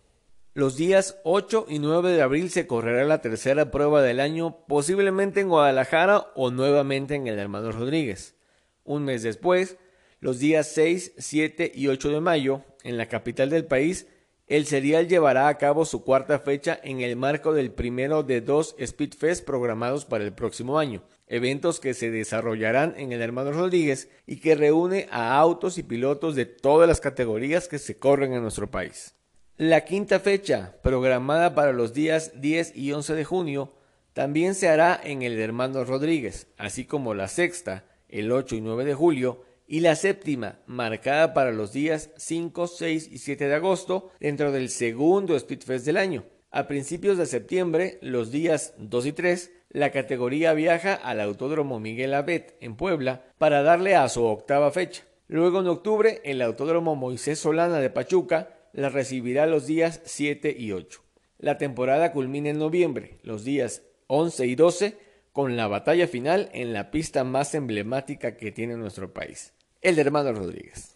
[0.55, 5.41] Los días 8 y 9 de abril se correrá la tercera prueba del año, posiblemente
[5.41, 8.35] en Guadalajara o nuevamente en el Hermano Rodríguez.
[8.83, 9.77] Un mes después,
[10.19, 14.07] los días 6, 7 y 8 de mayo, en la capital del país,
[14.47, 18.75] el serial llevará a cabo su cuarta fecha en el marco del primero de dos
[18.83, 24.37] Speedfest programados para el próximo año, eventos que se desarrollarán en el Hermano Rodríguez y
[24.37, 28.71] que reúne a autos y pilotos de todas las categorías que se corren en nuestro
[28.71, 29.18] país.
[29.59, 33.73] La quinta fecha, programada para los días 10 y 11 de junio,
[34.13, 38.85] también se hará en el Hermano Rodríguez, así como la sexta, el 8 y 9
[38.85, 44.11] de julio, y la séptima, marcada para los días 5, 6 y 7 de agosto,
[44.21, 46.23] dentro del segundo Speedfest del año.
[46.51, 52.13] A principios de septiembre, los días 2 y 3, la categoría viaja al Autódromo Miguel
[52.13, 55.03] Abet en Puebla para darle a su octava fecha.
[55.27, 60.71] Luego en octubre, el Autódromo Moisés Solana de Pachuca la recibirá los días 7 y
[60.71, 61.01] 8.
[61.37, 64.97] La temporada culmina en noviembre, los días 11 y 12,
[65.31, 70.33] con la batalla final en la pista más emblemática que tiene nuestro país el hermano
[70.33, 70.95] Rodríguez.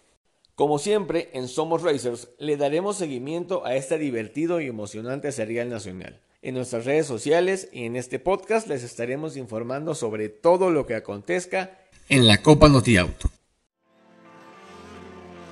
[0.56, 6.22] Como siempre, en Somos Racers le daremos seguimiento a este divertido y emocionante serial nacional.
[6.42, 10.96] En nuestras redes sociales y en este podcast les estaremos informando sobre todo lo que
[10.96, 13.30] acontezca en la Copa Notiauto.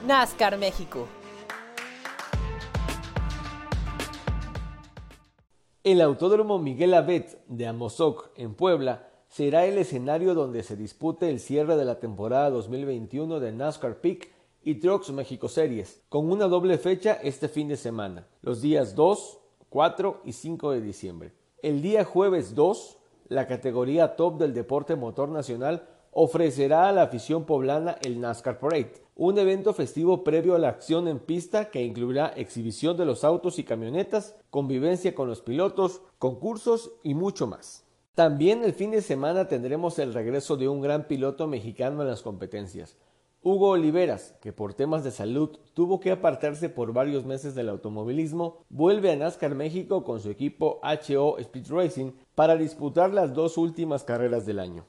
[0.05, 1.07] NASCAR México.
[5.83, 11.39] El Autódromo Miguel Abet de Amozoc en Puebla será el escenario donde se dispute el
[11.39, 14.29] cierre de la temporada 2021 de NASCAR Peak
[14.61, 19.39] y Trucks México Series, con una doble fecha este fin de semana, los días 2,
[19.69, 21.33] 4 y 5 de diciembre.
[21.63, 22.97] El día jueves 2,
[23.29, 29.00] la categoría top del deporte motor nacional ofrecerá a la afición poblana el NASCAR Parade,
[29.15, 33.59] un evento festivo previo a la acción en pista que incluirá exhibición de los autos
[33.59, 37.85] y camionetas, convivencia con los pilotos, concursos y mucho más.
[38.15, 42.21] También el fin de semana tendremos el regreso de un gran piloto mexicano en las
[42.21, 42.97] competencias,
[43.43, 48.59] Hugo Oliveras, que por temas de salud tuvo que apartarse por varios meses del automovilismo,
[48.69, 54.03] vuelve a NASCAR México con su equipo HO Speed Racing para disputar las dos últimas
[54.03, 54.85] carreras del año.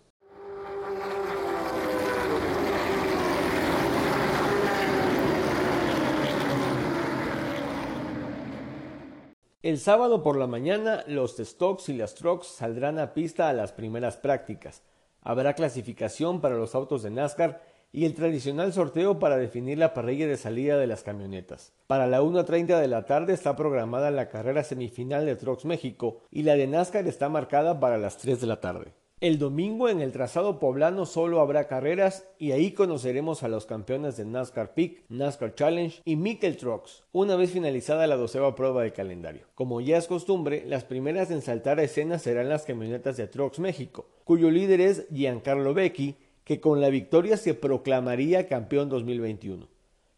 [9.63, 13.71] El sábado por la mañana los stocks y las trucks saldrán a pista a las
[13.71, 14.83] primeras prácticas.
[15.21, 20.27] Habrá clasificación para los autos de NASCAR y el tradicional sorteo para definir la parrilla
[20.27, 21.73] de salida de las camionetas.
[21.87, 26.43] Para la 1.30 de la tarde está programada la carrera semifinal de Trucks México y
[26.43, 28.93] la de NASCAR está marcada para las 3 de la tarde.
[29.23, 34.17] El domingo en el trazado poblano solo habrá carreras y ahí conoceremos a los campeones
[34.17, 38.93] de NASCAR Peak, NASCAR Challenge y Mikel Trucks, una vez finalizada la doceva prueba de
[38.93, 39.47] calendario.
[39.55, 43.61] Como ya es costumbre, las primeras en saltar a escena serán las camionetas de Trucks
[43.61, 49.69] México, cuyo líder es Giancarlo Becchi, que con la victoria se proclamaría campeón 2021.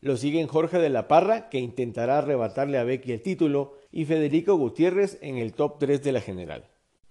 [0.00, 4.56] Lo siguen Jorge de la Parra, que intentará arrebatarle a Becky el título, y Federico
[4.56, 6.64] Gutiérrez en el top 3 de la general.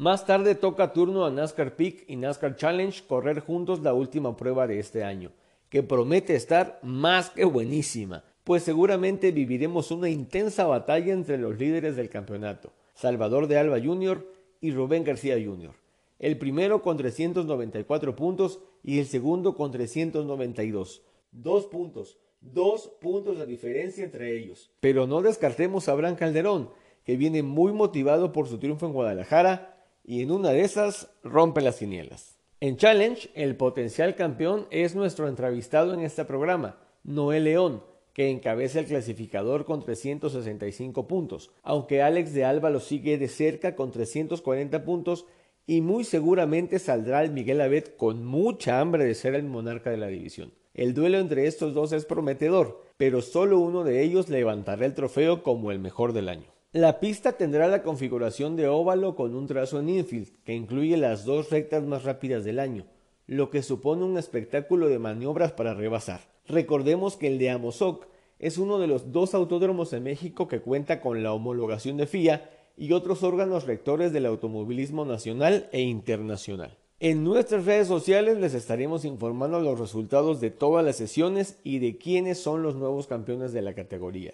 [0.03, 4.67] Más tarde toca turno a NASCAR Peak y NASCAR Challenge correr juntos la última prueba
[4.67, 5.31] de este año,
[5.69, 11.95] que promete estar más que buenísima, pues seguramente viviremos una intensa batalla entre los líderes
[11.95, 14.27] del campeonato, Salvador de Alba Jr.
[14.59, 15.71] y Rubén García Jr.
[16.19, 21.01] El primero con 394 puntos y el segundo con 392.
[21.31, 24.69] Dos puntos, dos puntos de diferencia entre ellos.
[24.81, 26.71] Pero no descartemos a Abraham Calderón,
[27.05, 29.72] que viene muy motivado por su triunfo en Guadalajara
[30.03, 32.37] y en una de esas rompe las quinielas.
[32.59, 38.79] En Challenge, el potencial campeón es nuestro entrevistado en este programa, Noel León, que encabeza
[38.79, 44.85] el clasificador con 365 puntos, aunque Alex de Alba lo sigue de cerca con 340
[44.85, 45.25] puntos
[45.65, 49.97] y muy seguramente saldrá el Miguel Abed con mucha hambre de ser el monarca de
[49.97, 50.53] la división.
[50.73, 55.43] El duelo entre estos dos es prometedor, pero solo uno de ellos levantará el trofeo
[55.43, 56.52] como el mejor del año.
[56.73, 61.23] La pista tendrá la configuración de óvalo con un trazo en infield que incluye las
[61.23, 62.87] dos rectas más rápidas del año,
[63.27, 66.21] lo que supone un espectáculo de maniobras para rebasar.
[66.47, 68.07] Recordemos que el de Amozoc
[68.39, 72.49] es uno de los dos autódromos en México que cuenta con la homologación de FIA
[72.75, 76.75] y otros órganos rectores del automovilismo nacional e internacional.
[76.99, 81.99] En nuestras redes sociales les estaremos informando los resultados de todas las sesiones y de
[81.99, 84.33] quiénes son los nuevos campeones de la categoría.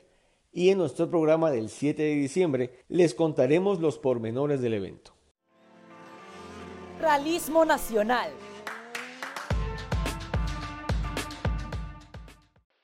[0.51, 5.13] Y en nuestro programa del 7 de diciembre les contaremos los pormenores del evento.
[6.99, 8.31] Realismo Nacional.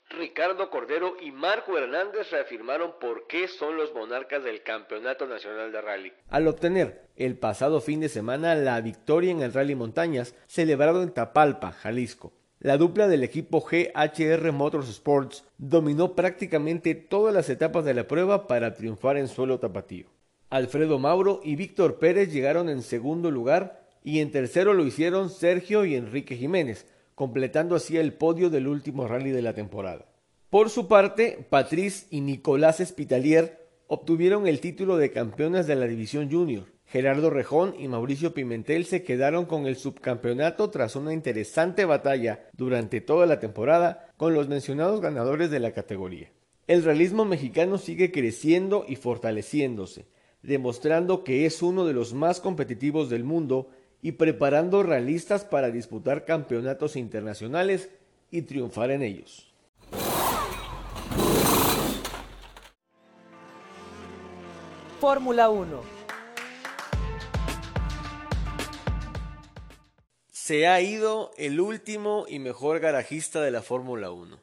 [0.10, 5.82] Ricardo Cordero y Marco Hernández reafirmaron por qué son los monarcas del Campeonato Nacional de
[5.82, 6.13] Rally.
[6.30, 11.13] Al obtener el pasado fin de semana la victoria en el Rally Montañas, celebrado en
[11.13, 12.32] Tapalpa, Jalisco.
[12.60, 18.74] La dupla del equipo GHR Motorsports dominó prácticamente todas las etapas de la prueba para
[18.74, 20.08] triunfar en suelo tapatío.
[20.50, 25.84] Alfredo Mauro y Víctor Pérez llegaron en segundo lugar y en tercero lo hicieron Sergio
[25.84, 30.06] y Enrique Jiménez, completando así el podio del último rally de la temporada.
[30.50, 36.32] Por su parte, Patrice y Nicolás Espitalier obtuvieron el título de campeones de la división
[36.32, 36.75] junior.
[36.95, 43.01] Gerardo Rejón y Mauricio Pimentel se quedaron con el subcampeonato tras una interesante batalla durante
[43.01, 46.31] toda la temporada con los mencionados ganadores de la categoría.
[46.67, 50.05] El realismo mexicano sigue creciendo y fortaleciéndose,
[50.41, 56.23] demostrando que es uno de los más competitivos del mundo y preparando realistas para disputar
[56.23, 57.89] campeonatos internacionales
[58.31, 59.53] y triunfar en ellos.
[65.01, 66.05] Fórmula 1.
[70.45, 74.38] Se ha ido el último y mejor garajista de la Fórmula 1.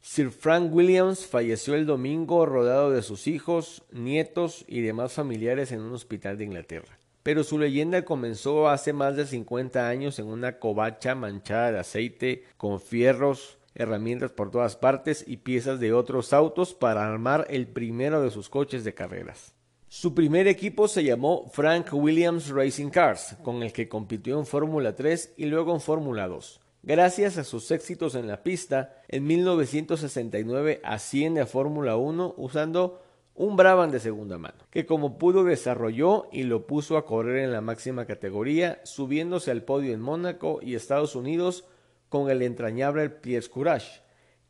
[0.00, 5.80] Sir Frank Williams falleció el domingo rodeado de sus hijos, nietos y demás familiares en
[5.80, 10.60] un hospital de Inglaterra pero su leyenda comenzó hace más de 50 años en una
[10.60, 16.72] covacha manchada de aceite con fierros, herramientas por todas partes y piezas de otros autos
[16.72, 19.54] para armar el primero de sus coches de carreras.
[19.94, 24.96] Su primer equipo se llamó Frank Williams Racing Cars, con el que compitió en Fórmula
[24.96, 26.62] 3 y luego en Fórmula 2.
[26.82, 33.02] Gracias a sus éxitos en la pista, en 1969 asciende a Fórmula 1 usando
[33.34, 37.52] un Brabham de segunda mano, que como pudo desarrolló y lo puso a correr en
[37.52, 41.66] la máxima categoría, subiéndose al podio en Mónaco y Estados Unidos
[42.08, 44.00] con el entrañable Pierre Courage,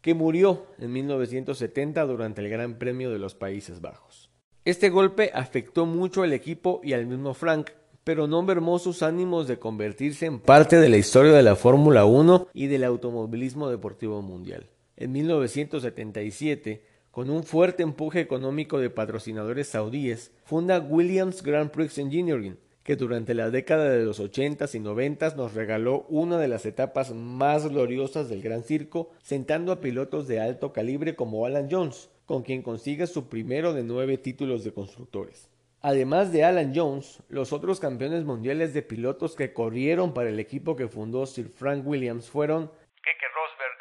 [0.02, 4.21] que murió en 1970 durante el Gran Premio de los Países Bajos.
[4.64, 7.70] Este golpe afectó mucho al equipo y al mismo Frank,
[8.04, 12.04] pero no mermó sus ánimos de convertirse en parte de la historia de la Fórmula
[12.04, 14.70] 1 y del automovilismo deportivo mundial.
[14.96, 22.56] En 1977, con un fuerte empuje económico de patrocinadores saudíes, funda Williams Grand Prix Engineering,
[22.84, 27.12] que durante la década de los 80s y 90s nos regaló una de las etapas
[27.12, 32.42] más gloriosas del Gran Circo, sentando a pilotos de alto calibre como Alan Jones, con
[32.42, 35.50] quien consigue su primero de nueve títulos de constructores.
[35.80, 40.76] Además de Alan Jones, los otros campeones mundiales de pilotos que corrieron para el equipo
[40.76, 43.78] que fundó Sir Frank Williams fueron Keke Rosberg,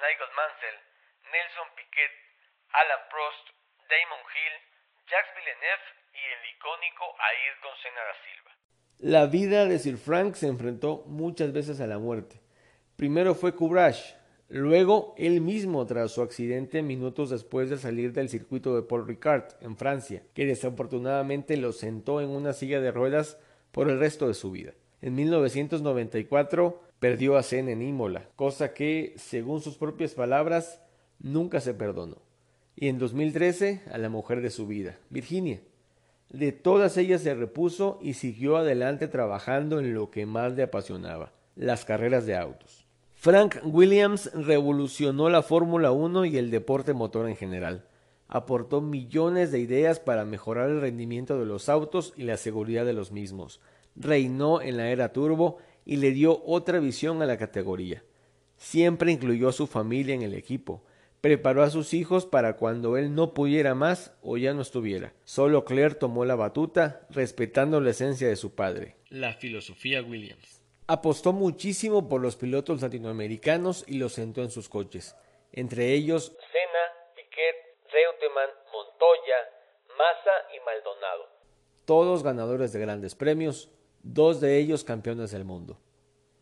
[0.00, 0.78] Nigel Mansell,
[1.28, 2.12] Nelson Piquet,
[2.72, 3.44] Alan Prost,
[3.84, 4.54] Damon Hill,
[5.10, 8.50] Jacques Villeneuve y el icónico Ayrton Senna da Silva.
[9.00, 12.40] La vida de Sir Frank se enfrentó muchas veces a la muerte.
[12.96, 14.16] Primero fue Courage,
[14.52, 19.44] luego él mismo tras su accidente minutos después de salir del circuito de Paul Ricard
[19.60, 23.38] en Francia, que desafortunadamente lo sentó en una silla de ruedas
[23.72, 24.74] por el resto de su vida.
[25.00, 30.80] En 1994 perdió a Senna en Imola, cosa que, según sus propias palabras,
[31.18, 32.18] nunca se perdonó
[32.76, 35.60] y en 2013 a la mujer de su vida, Virginia.
[36.30, 41.32] De todas ellas se repuso y siguió adelante trabajando en lo que más le apasionaba,
[41.56, 42.81] las carreras de autos.
[43.22, 47.86] Frank Williams revolucionó la Fórmula 1 y el deporte motor en general.
[48.26, 52.94] Aportó millones de ideas para mejorar el rendimiento de los autos y la seguridad de
[52.94, 53.60] los mismos.
[53.94, 58.02] Reinó en la era turbo y le dio otra visión a la categoría.
[58.56, 60.82] Siempre incluyó a su familia en el equipo
[61.22, 65.14] preparó a sus hijos para cuando él no pudiera más o ya no estuviera.
[65.24, 70.61] Solo Claire tomó la batuta, respetando la esencia de su padre, la filosofía Williams.
[70.92, 75.16] Apostó muchísimo por los pilotos latinoamericanos y los sentó en sus coches,
[75.50, 77.56] entre ellos Senna, Piquet,
[77.90, 79.36] Reutemann, Montoya,
[79.96, 81.30] Massa y Maldonado.
[81.86, 83.70] Todos ganadores de grandes premios,
[84.02, 85.78] dos de ellos campeones del mundo.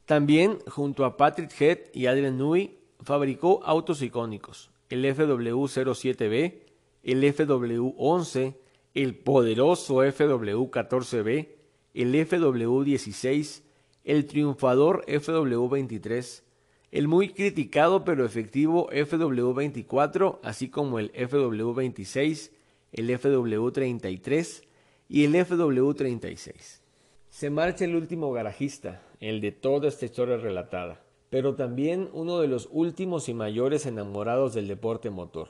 [0.04, 6.62] También, junto a Patrick Head y Adrian Newey, fabricó autos icónicos, el FW07B,
[7.04, 8.56] el FW11,
[8.94, 11.50] el poderoso FW14B,
[11.94, 13.69] el FW16,
[14.04, 16.42] el triunfador FW23,
[16.90, 22.50] el muy criticado pero efectivo FW24, así como el FW26,
[22.92, 24.64] el FW33
[25.08, 26.80] y el FW36.
[27.28, 32.48] Se marcha el último garajista, el de toda esta historia relatada, pero también uno de
[32.48, 35.48] los últimos y mayores enamorados del deporte motor,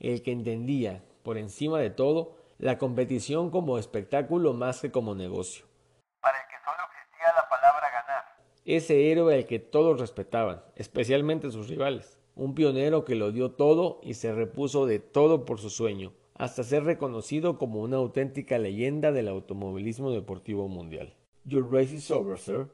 [0.00, 5.64] el que entendía, por encima de todo, la competición como espectáculo más que como negocio.
[6.20, 8.24] Para el que solo existía la palabra ganar.
[8.64, 12.16] Ese héroe al que todos respetaban, especialmente sus rivales.
[12.36, 16.62] Un pionero que lo dio todo y se repuso de todo por su sueño, hasta
[16.62, 21.12] ser reconocido como una auténtica leyenda del automovilismo deportivo mundial.
[21.44, 22.68] Your race is over, sir.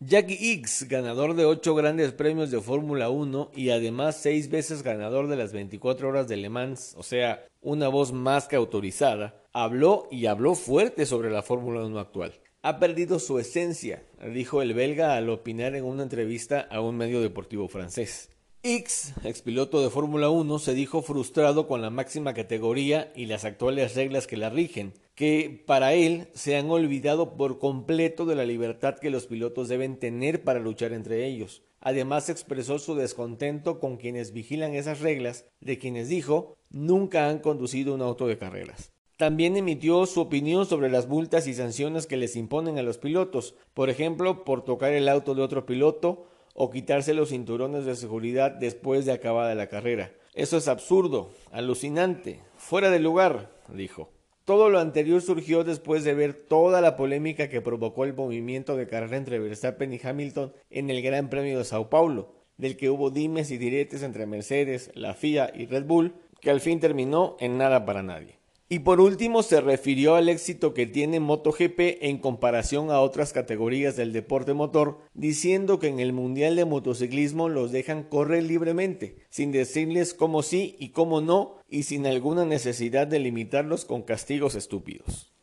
[0.00, 5.28] Jackie Hicks, ganador de ocho grandes premios de Fórmula 1 y además seis veces ganador
[5.28, 10.06] de las 24 horas de Le Mans, o sea, una voz más que autorizada, habló
[10.10, 12.34] y habló fuerte sobre la Fórmula 1 actual.
[12.66, 14.02] Ha perdido su esencia,
[14.34, 18.28] dijo el belga al opinar en una entrevista a un medio deportivo francés.
[18.64, 23.94] X, expiloto de Fórmula 1, se dijo frustrado con la máxima categoría y las actuales
[23.94, 28.98] reglas que la rigen, que para él se han olvidado por completo de la libertad
[28.98, 31.62] que los pilotos deben tener para luchar entre ellos.
[31.80, 37.94] Además expresó su descontento con quienes vigilan esas reglas, de quienes dijo nunca han conducido
[37.94, 38.90] un auto de carreras.
[39.16, 43.54] También emitió su opinión sobre las multas y sanciones que les imponen a los pilotos,
[43.72, 48.50] por ejemplo, por tocar el auto de otro piloto o quitarse los cinturones de seguridad
[48.50, 50.12] después de acabada la carrera.
[50.34, 54.10] Eso es absurdo, alucinante, fuera de lugar, dijo.
[54.44, 58.86] Todo lo anterior surgió después de ver toda la polémica que provocó el movimiento de
[58.86, 63.10] carrera entre Verstappen y Hamilton en el Gran Premio de Sao Paulo, del que hubo
[63.10, 67.56] dimes y diretes entre Mercedes, la FIA y Red Bull, que al fin terminó en
[67.56, 68.35] nada para nadie.
[68.68, 73.94] Y por último se refirió al éxito que tiene MotoGP en comparación a otras categorías
[73.94, 79.52] del deporte motor, diciendo que en el Mundial de Motociclismo los dejan correr libremente, sin
[79.52, 85.35] decirles cómo sí y cómo no, y sin alguna necesidad de limitarlos con castigos estúpidos.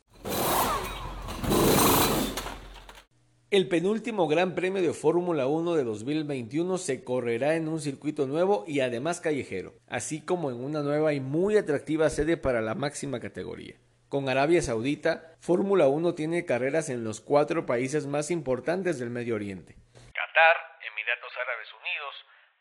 [3.53, 8.63] El penúltimo Gran Premio de Fórmula 1 de 2021 se correrá en un circuito nuevo
[8.65, 13.19] y además callejero, así como en una nueva y muy atractiva sede para la máxima
[13.19, 13.75] categoría.
[14.09, 19.35] Con Arabia Saudita, Fórmula 1 tiene carreras en los cuatro países más importantes del Medio
[19.35, 19.75] Oriente.
[19.75, 20.57] Qatar,
[20.91, 22.15] Emiratos Árabes Unidos,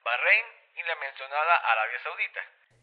[0.05, 2.41] Bahrein y la mencionada Arabia Saudita.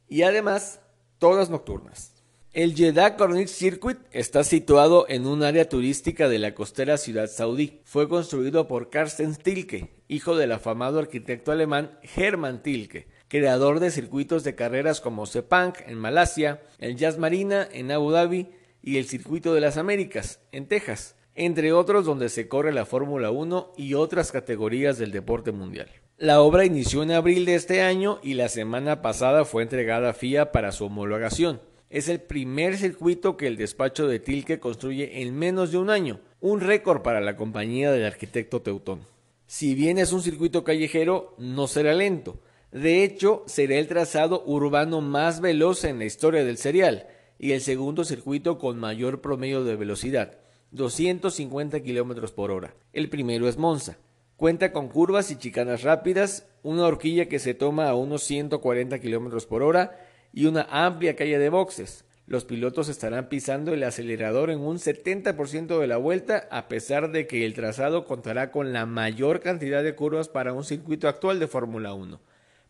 [0.07, 0.82] Y además,
[1.20, 2.18] todas nocturnas.
[2.52, 7.80] El Jeddah Corniche Circuit está situado en un área turística de la costera ciudad saudí.
[7.84, 14.43] Fue construido por Carsten Tilke, hijo del afamado arquitecto alemán Hermann Tilke, creador de circuitos
[14.43, 18.47] de carreras como Sepang en Malasia, el Jazz Marina en Abu Dhabi
[18.82, 23.30] y el Circuito de las Américas en Texas, entre otros donde se corre la Fórmula
[23.30, 25.91] 1 y otras categorías del deporte mundial.
[26.18, 30.14] La obra inició en abril de este año y la semana pasada fue entregada a
[30.14, 31.62] FIA para su homologación.
[31.89, 36.19] Es el primer circuito que el despacho de Tilke construye en menos de un año,
[36.39, 38.99] un récord para la compañía del arquitecto Teutón.
[39.47, 42.37] Si bien es un circuito callejero, no será lento.
[42.71, 47.07] De hecho, será el trazado urbano más veloz en la historia del serial
[47.39, 50.37] y el segundo circuito con mayor promedio de velocidad,
[50.69, 52.75] 250 km por hora.
[52.93, 53.97] El primero es Monza.
[54.35, 59.43] Cuenta con curvas y chicanas rápidas, una horquilla que se toma a unos 140 km
[59.47, 59.97] por hora
[60.34, 62.03] y una amplia calle de boxes.
[62.30, 67.25] Los pilotos estarán pisando el acelerador en un 70% de la vuelta, a pesar de
[67.25, 71.47] que el trazado contará con la mayor cantidad de curvas para un circuito actual de
[71.47, 72.21] Fórmula 1,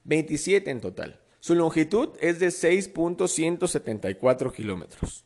[0.06, 1.20] 27 en total.
[1.42, 5.26] Su longitud es de 6.174 kilómetros.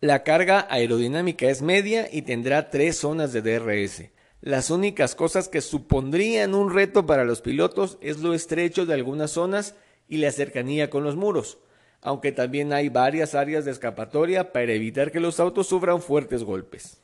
[0.00, 4.10] La carga aerodinámica es media y tendrá tres zonas de DRS.
[4.40, 9.30] Las únicas cosas que supondrían un reto para los pilotos es lo estrecho de algunas
[9.30, 9.76] zonas
[10.08, 11.58] y la cercanía con los muros
[12.00, 16.98] aunque también hay varias áreas de escapatoria para evitar que los autos sufran fuertes golpes.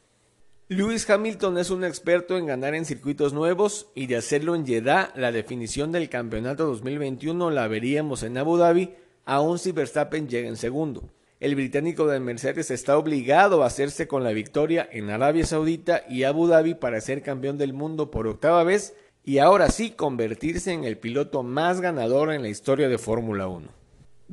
[0.68, 5.12] Lewis Hamilton es un experto en ganar en circuitos nuevos y de hacerlo en Jeddah,
[5.14, 8.94] la definición del campeonato 2021 la veríamos en Abu Dhabi,
[9.26, 11.10] aun si Verstappen llega en segundo.
[11.38, 16.22] El británico de Mercedes está obligado a hacerse con la victoria en Arabia Saudita y
[16.22, 20.84] Abu Dhabi para ser campeón del mundo por octava vez y ahora sí convertirse en
[20.84, 23.83] el piloto más ganador en la historia de Fórmula 1.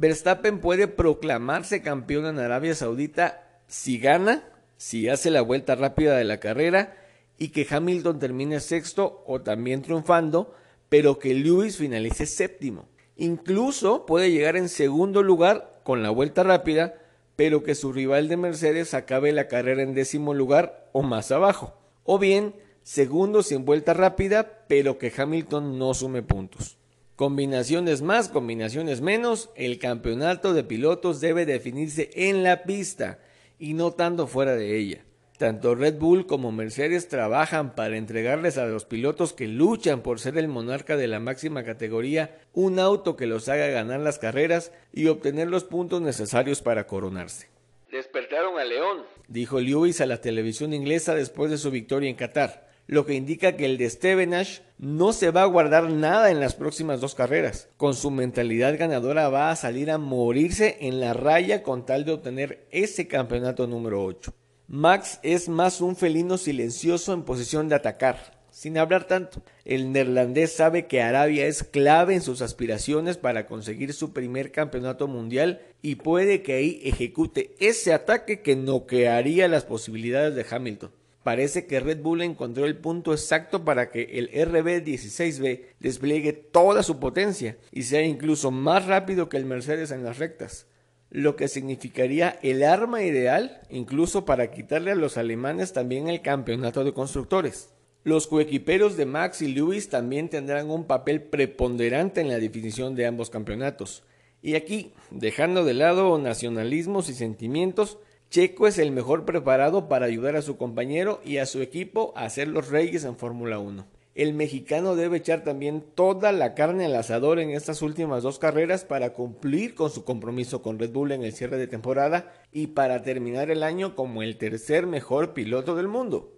[0.02, 4.44] Verstappen puede proclamarse campeón en Arabia Saudita si gana,
[4.76, 6.98] si hace la vuelta rápida de la carrera
[7.38, 10.56] y que Hamilton termine sexto o también triunfando,
[10.90, 12.90] pero que Lewis finalice séptimo.
[13.16, 16.96] Incluso puede llegar en segundo lugar con la vuelta rápida,
[17.36, 21.78] pero que su rival de Mercedes acabe la carrera en décimo lugar o más abajo.
[22.06, 26.81] O bien, segundo sin vuelta rápida, pero que Hamilton no sume puntos.
[27.16, 33.20] Combinaciones más, combinaciones menos, el campeonato de pilotos debe definirse en la pista
[33.60, 35.06] y no tanto fuera de ella.
[35.38, 40.38] Tanto Red Bull como Mercedes trabajan para entregarles a los pilotos que luchan por ser
[40.38, 45.08] el monarca de la máxima categoría un auto que los haga ganar las carreras y
[45.08, 47.50] obtener los puntos necesarios para coronarse.
[47.92, 52.71] Despertaron a León, dijo Lewis a la televisión inglesa después de su victoria en Qatar,
[52.88, 56.56] lo que indica que el de Stevenage no se va a guardar nada en las
[56.56, 57.70] próximas dos carreras.
[57.78, 62.14] Con su mentalidad ganadora va a salir a morirse en la raya con tal de
[62.14, 64.34] obtener ese campeonato número 8.
[64.68, 69.44] Max es más un felino silencioso en posición de atacar, sin hablar tanto.
[69.66, 75.08] El neerlandés sabe que Arabia es clave en sus aspiraciones para conseguir su primer campeonato
[75.08, 80.92] mundial y puede que ahí ejecute ese ataque que noquearía las posibilidades de Hamilton.
[81.24, 87.00] Parece que Red Bull encontró el punto exacto para que el RB16B despliegue toda su
[87.00, 90.66] potencia y sea incluso más rápido que el Mercedes en las rectas
[91.12, 96.86] lo que significaría el arma ideal incluso para quitarle a los alemanes también el campeonato
[96.86, 97.74] de constructores.
[98.04, 103.06] Los coequiperos de Max y Lewis también tendrán un papel preponderante en la definición de
[103.06, 104.04] ambos campeonatos.
[104.42, 108.00] Y aquí, dejando de lado nacionalismos y sentimientos,
[108.32, 112.28] Checo es el mejor preparado para ayudar a su compañero y a su equipo a
[112.32, 116.96] ser los reyes en Fórmula 1 el mexicano debe echar también toda la carne al
[116.96, 121.24] asador en estas últimas dos carreras para cumplir con su compromiso con Red Bull en
[121.24, 125.88] el cierre de temporada y para terminar el año como el tercer mejor piloto del
[125.88, 126.34] mundo.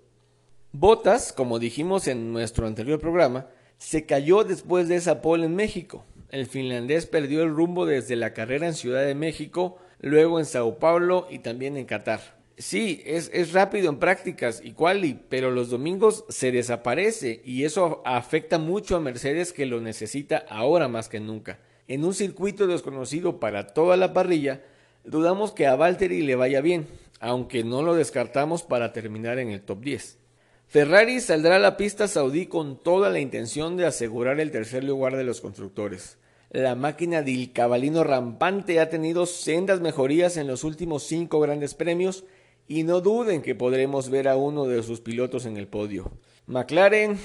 [0.72, 3.48] Bottas, como dijimos en nuestro anterior programa,
[3.80, 6.06] se cayó después de esa pole en México.
[6.30, 10.78] El finlandés perdió el rumbo desde la carrera en Ciudad de México, luego en Sao
[10.78, 12.20] Paulo y también en Qatar.
[12.58, 18.60] Sí, es, rápido en prácticas y quali, pero los domingos se desaparece y eso afecta
[18.60, 21.60] mucho a Mercedes que lo necesita ahora más que nunca.
[21.88, 24.62] En un circuito desconocido para toda la parrilla,
[25.04, 26.86] dudamos que a Valtteri le vaya bien,
[27.20, 30.20] aunque no lo descartamos para terminar en el top 10.
[30.68, 35.16] Ferrari saldrá a la pista saudí con toda la intención de asegurar el tercer lugar
[35.16, 36.18] de los constructores.
[36.54, 42.26] La máquina del cabalino rampante ha tenido sendas mejorías en los últimos cinco grandes premios
[42.68, 46.12] y no duden que podremos ver a uno de sus pilotos en el podio.
[46.46, 47.18] McLaren,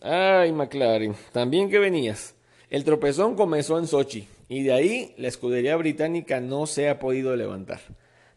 [0.00, 2.34] ay McLaren, también que venías.
[2.70, 7.36] El tropezón comenzó en Sochi y de ahí la escudería británica no se ha podido
[7.36, 7.78] levantar.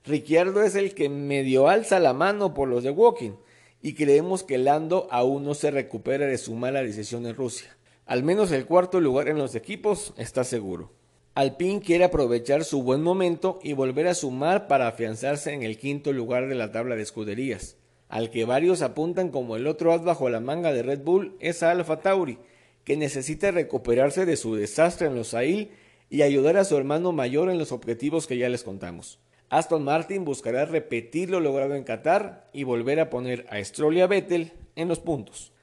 [0.06, 3.34] Ricciardo es el que medio alza la mano por los de Walking
[3.82, 7.76] y creemos que Lando aún no se recupera de su mala decisión en Rusia.
[8.06, 10.92] Al menos el cuarto lugar en los equipos está seguro.
[11.34, 16.14] Alpine quiere aprovechar su buen momento y volver a sumar para afianzarse en el quinto
[16.14, 17.78] lugar de la tabla de escuderías.
[18.08, 21.64] Al que varios apuntan como el otro as bajo la manga de Red Bull es
[21.64, 22.38] a Tauri,
[22.84, 25.72] que necesita recuperarse de su desastre en los AIL
[26.08, 29.20] y ayudar a su hermano mayor en los objetivos que ya les contamos.
[29.50, 34.06] Aston Martin buscará repetir lo logrado en Qatar y volver a poner a Stroll a
[34.06, 35.55] Vettel en los puntos.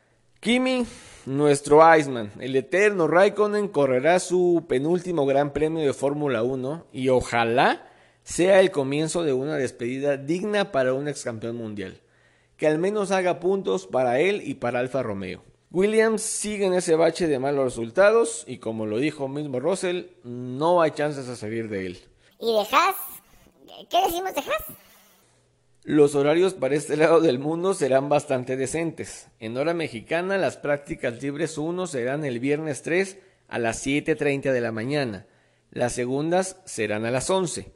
[0.43, 0.85] Kimi,
[1.25, 7.89] nuestro Iceman, el eterno Raikkonen, correrá su penúltimo Gran Premio de Fórmula 1 y ojalá
[8.25, 12.01] sea el comienzo de una despedida digna para un ex campeón mundial,
[12.57, 15.45] que al menos haga puntos para él y para Alfa Romeo.
[15.71, 20.83] Williams sigue en ese bache de malos resultados y como lo dijo mismo Russell, no
[20.83, 21.99] hay chances de salir de él.
[22.41, 22.97] ¿Y de Haas?
[23.89, 24.82] ¿Qué decimos de Haas?
[25.85, 29.27] Los horarios para este lado del mundo serán bastante decentes.
[29.41, 33.19] En hora mexicana, las prácticas libres 1 serán el viernes 3
[33.49, 35.27] a las 7.30 de la mañana.
[35.73, 37.73] Las segundas serán a las 11.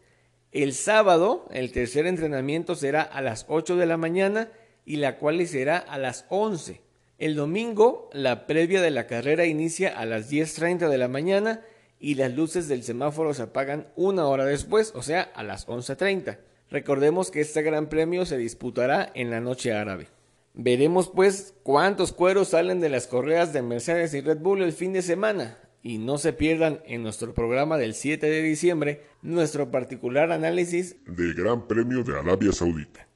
[0.52, 4.50] El sábado, el tercer entrenamiento será a las 8 de la mañana
[4.84, 6.82] y la cual será a las 11.
[7.18, 11.61] El domingo, la previa de la carrera inicia a las 10.30 de la mañana
[11.98, 16.38] y las luces del semáforo se apagan una hora después, o sea, a las 11.30.
[16.70, 20.08] Recordemos que este gran premio se disputará en la noche árabe.
[20.54, 24.92] Veremos pues cuántos cueros salen de las correas de Mercedes y Red Bull el fin
[24.92, 25.58] de semana.
[25.82, 31.34] Y no se pierdan en nuestro programa del 7 de diciembre nuestro particular análisis del
[31.34, 33.06] Gran Premio de Arabia Saudita.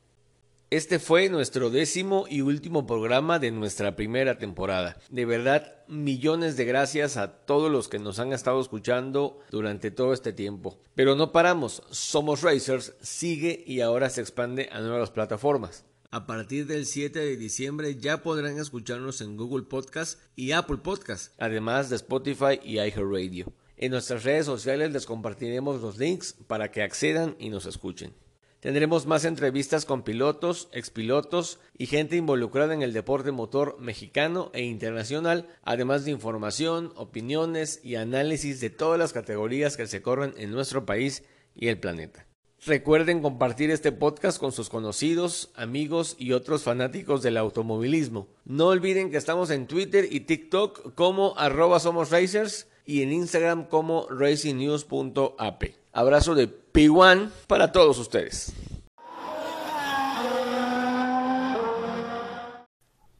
[0.70, 4.96] Este fue nuestro décimo y último programa de nuestra primera temporada.
[5.10, 10.12] De verdad, millones de gracias a todos los que nos han estado escuchando durante todo
[10.12, 10.78] este tiempo.
[10.94, 15.84] Pero no paramos, Somos Racers sigue y ahora se expande a nuevas plataformas.
[16.12, 21.32] A partir del 7 de diciembre ya podrán escucharnos en Google Podcast y Apple Podcast,
[21.40, 23.52] además de Spotify y iHeartRadio.
[23.76, 28.14] En nuestras redes sociales les compartiremos los links para que accedan y nos escuchen.
[28.60, 34.62] Tendremos más entrevistas con pilotos, expilotos y gente involucrada en el deporte motor mexicano e
[34.64, 40.50] internacional, además de información, opiniones y análisis de todas las categorías que se corren en
[40.50, 42.26] nuestro país y el planeta.
[42.66, 48.28] Recuerden compartir este podcast con sus conocidos, amigos y otros fanáticos del automovilismo.
[48.44, 53.68] No olviden que estamos en Twitter y TikTok como arroba somos racers y en Instagram
[53.68, 55.64] como racingnews.ap.
[55.92, 58.52] Abrazo de P1 para todos ustedes.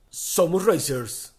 [0.09, 1.30] Somos Racers.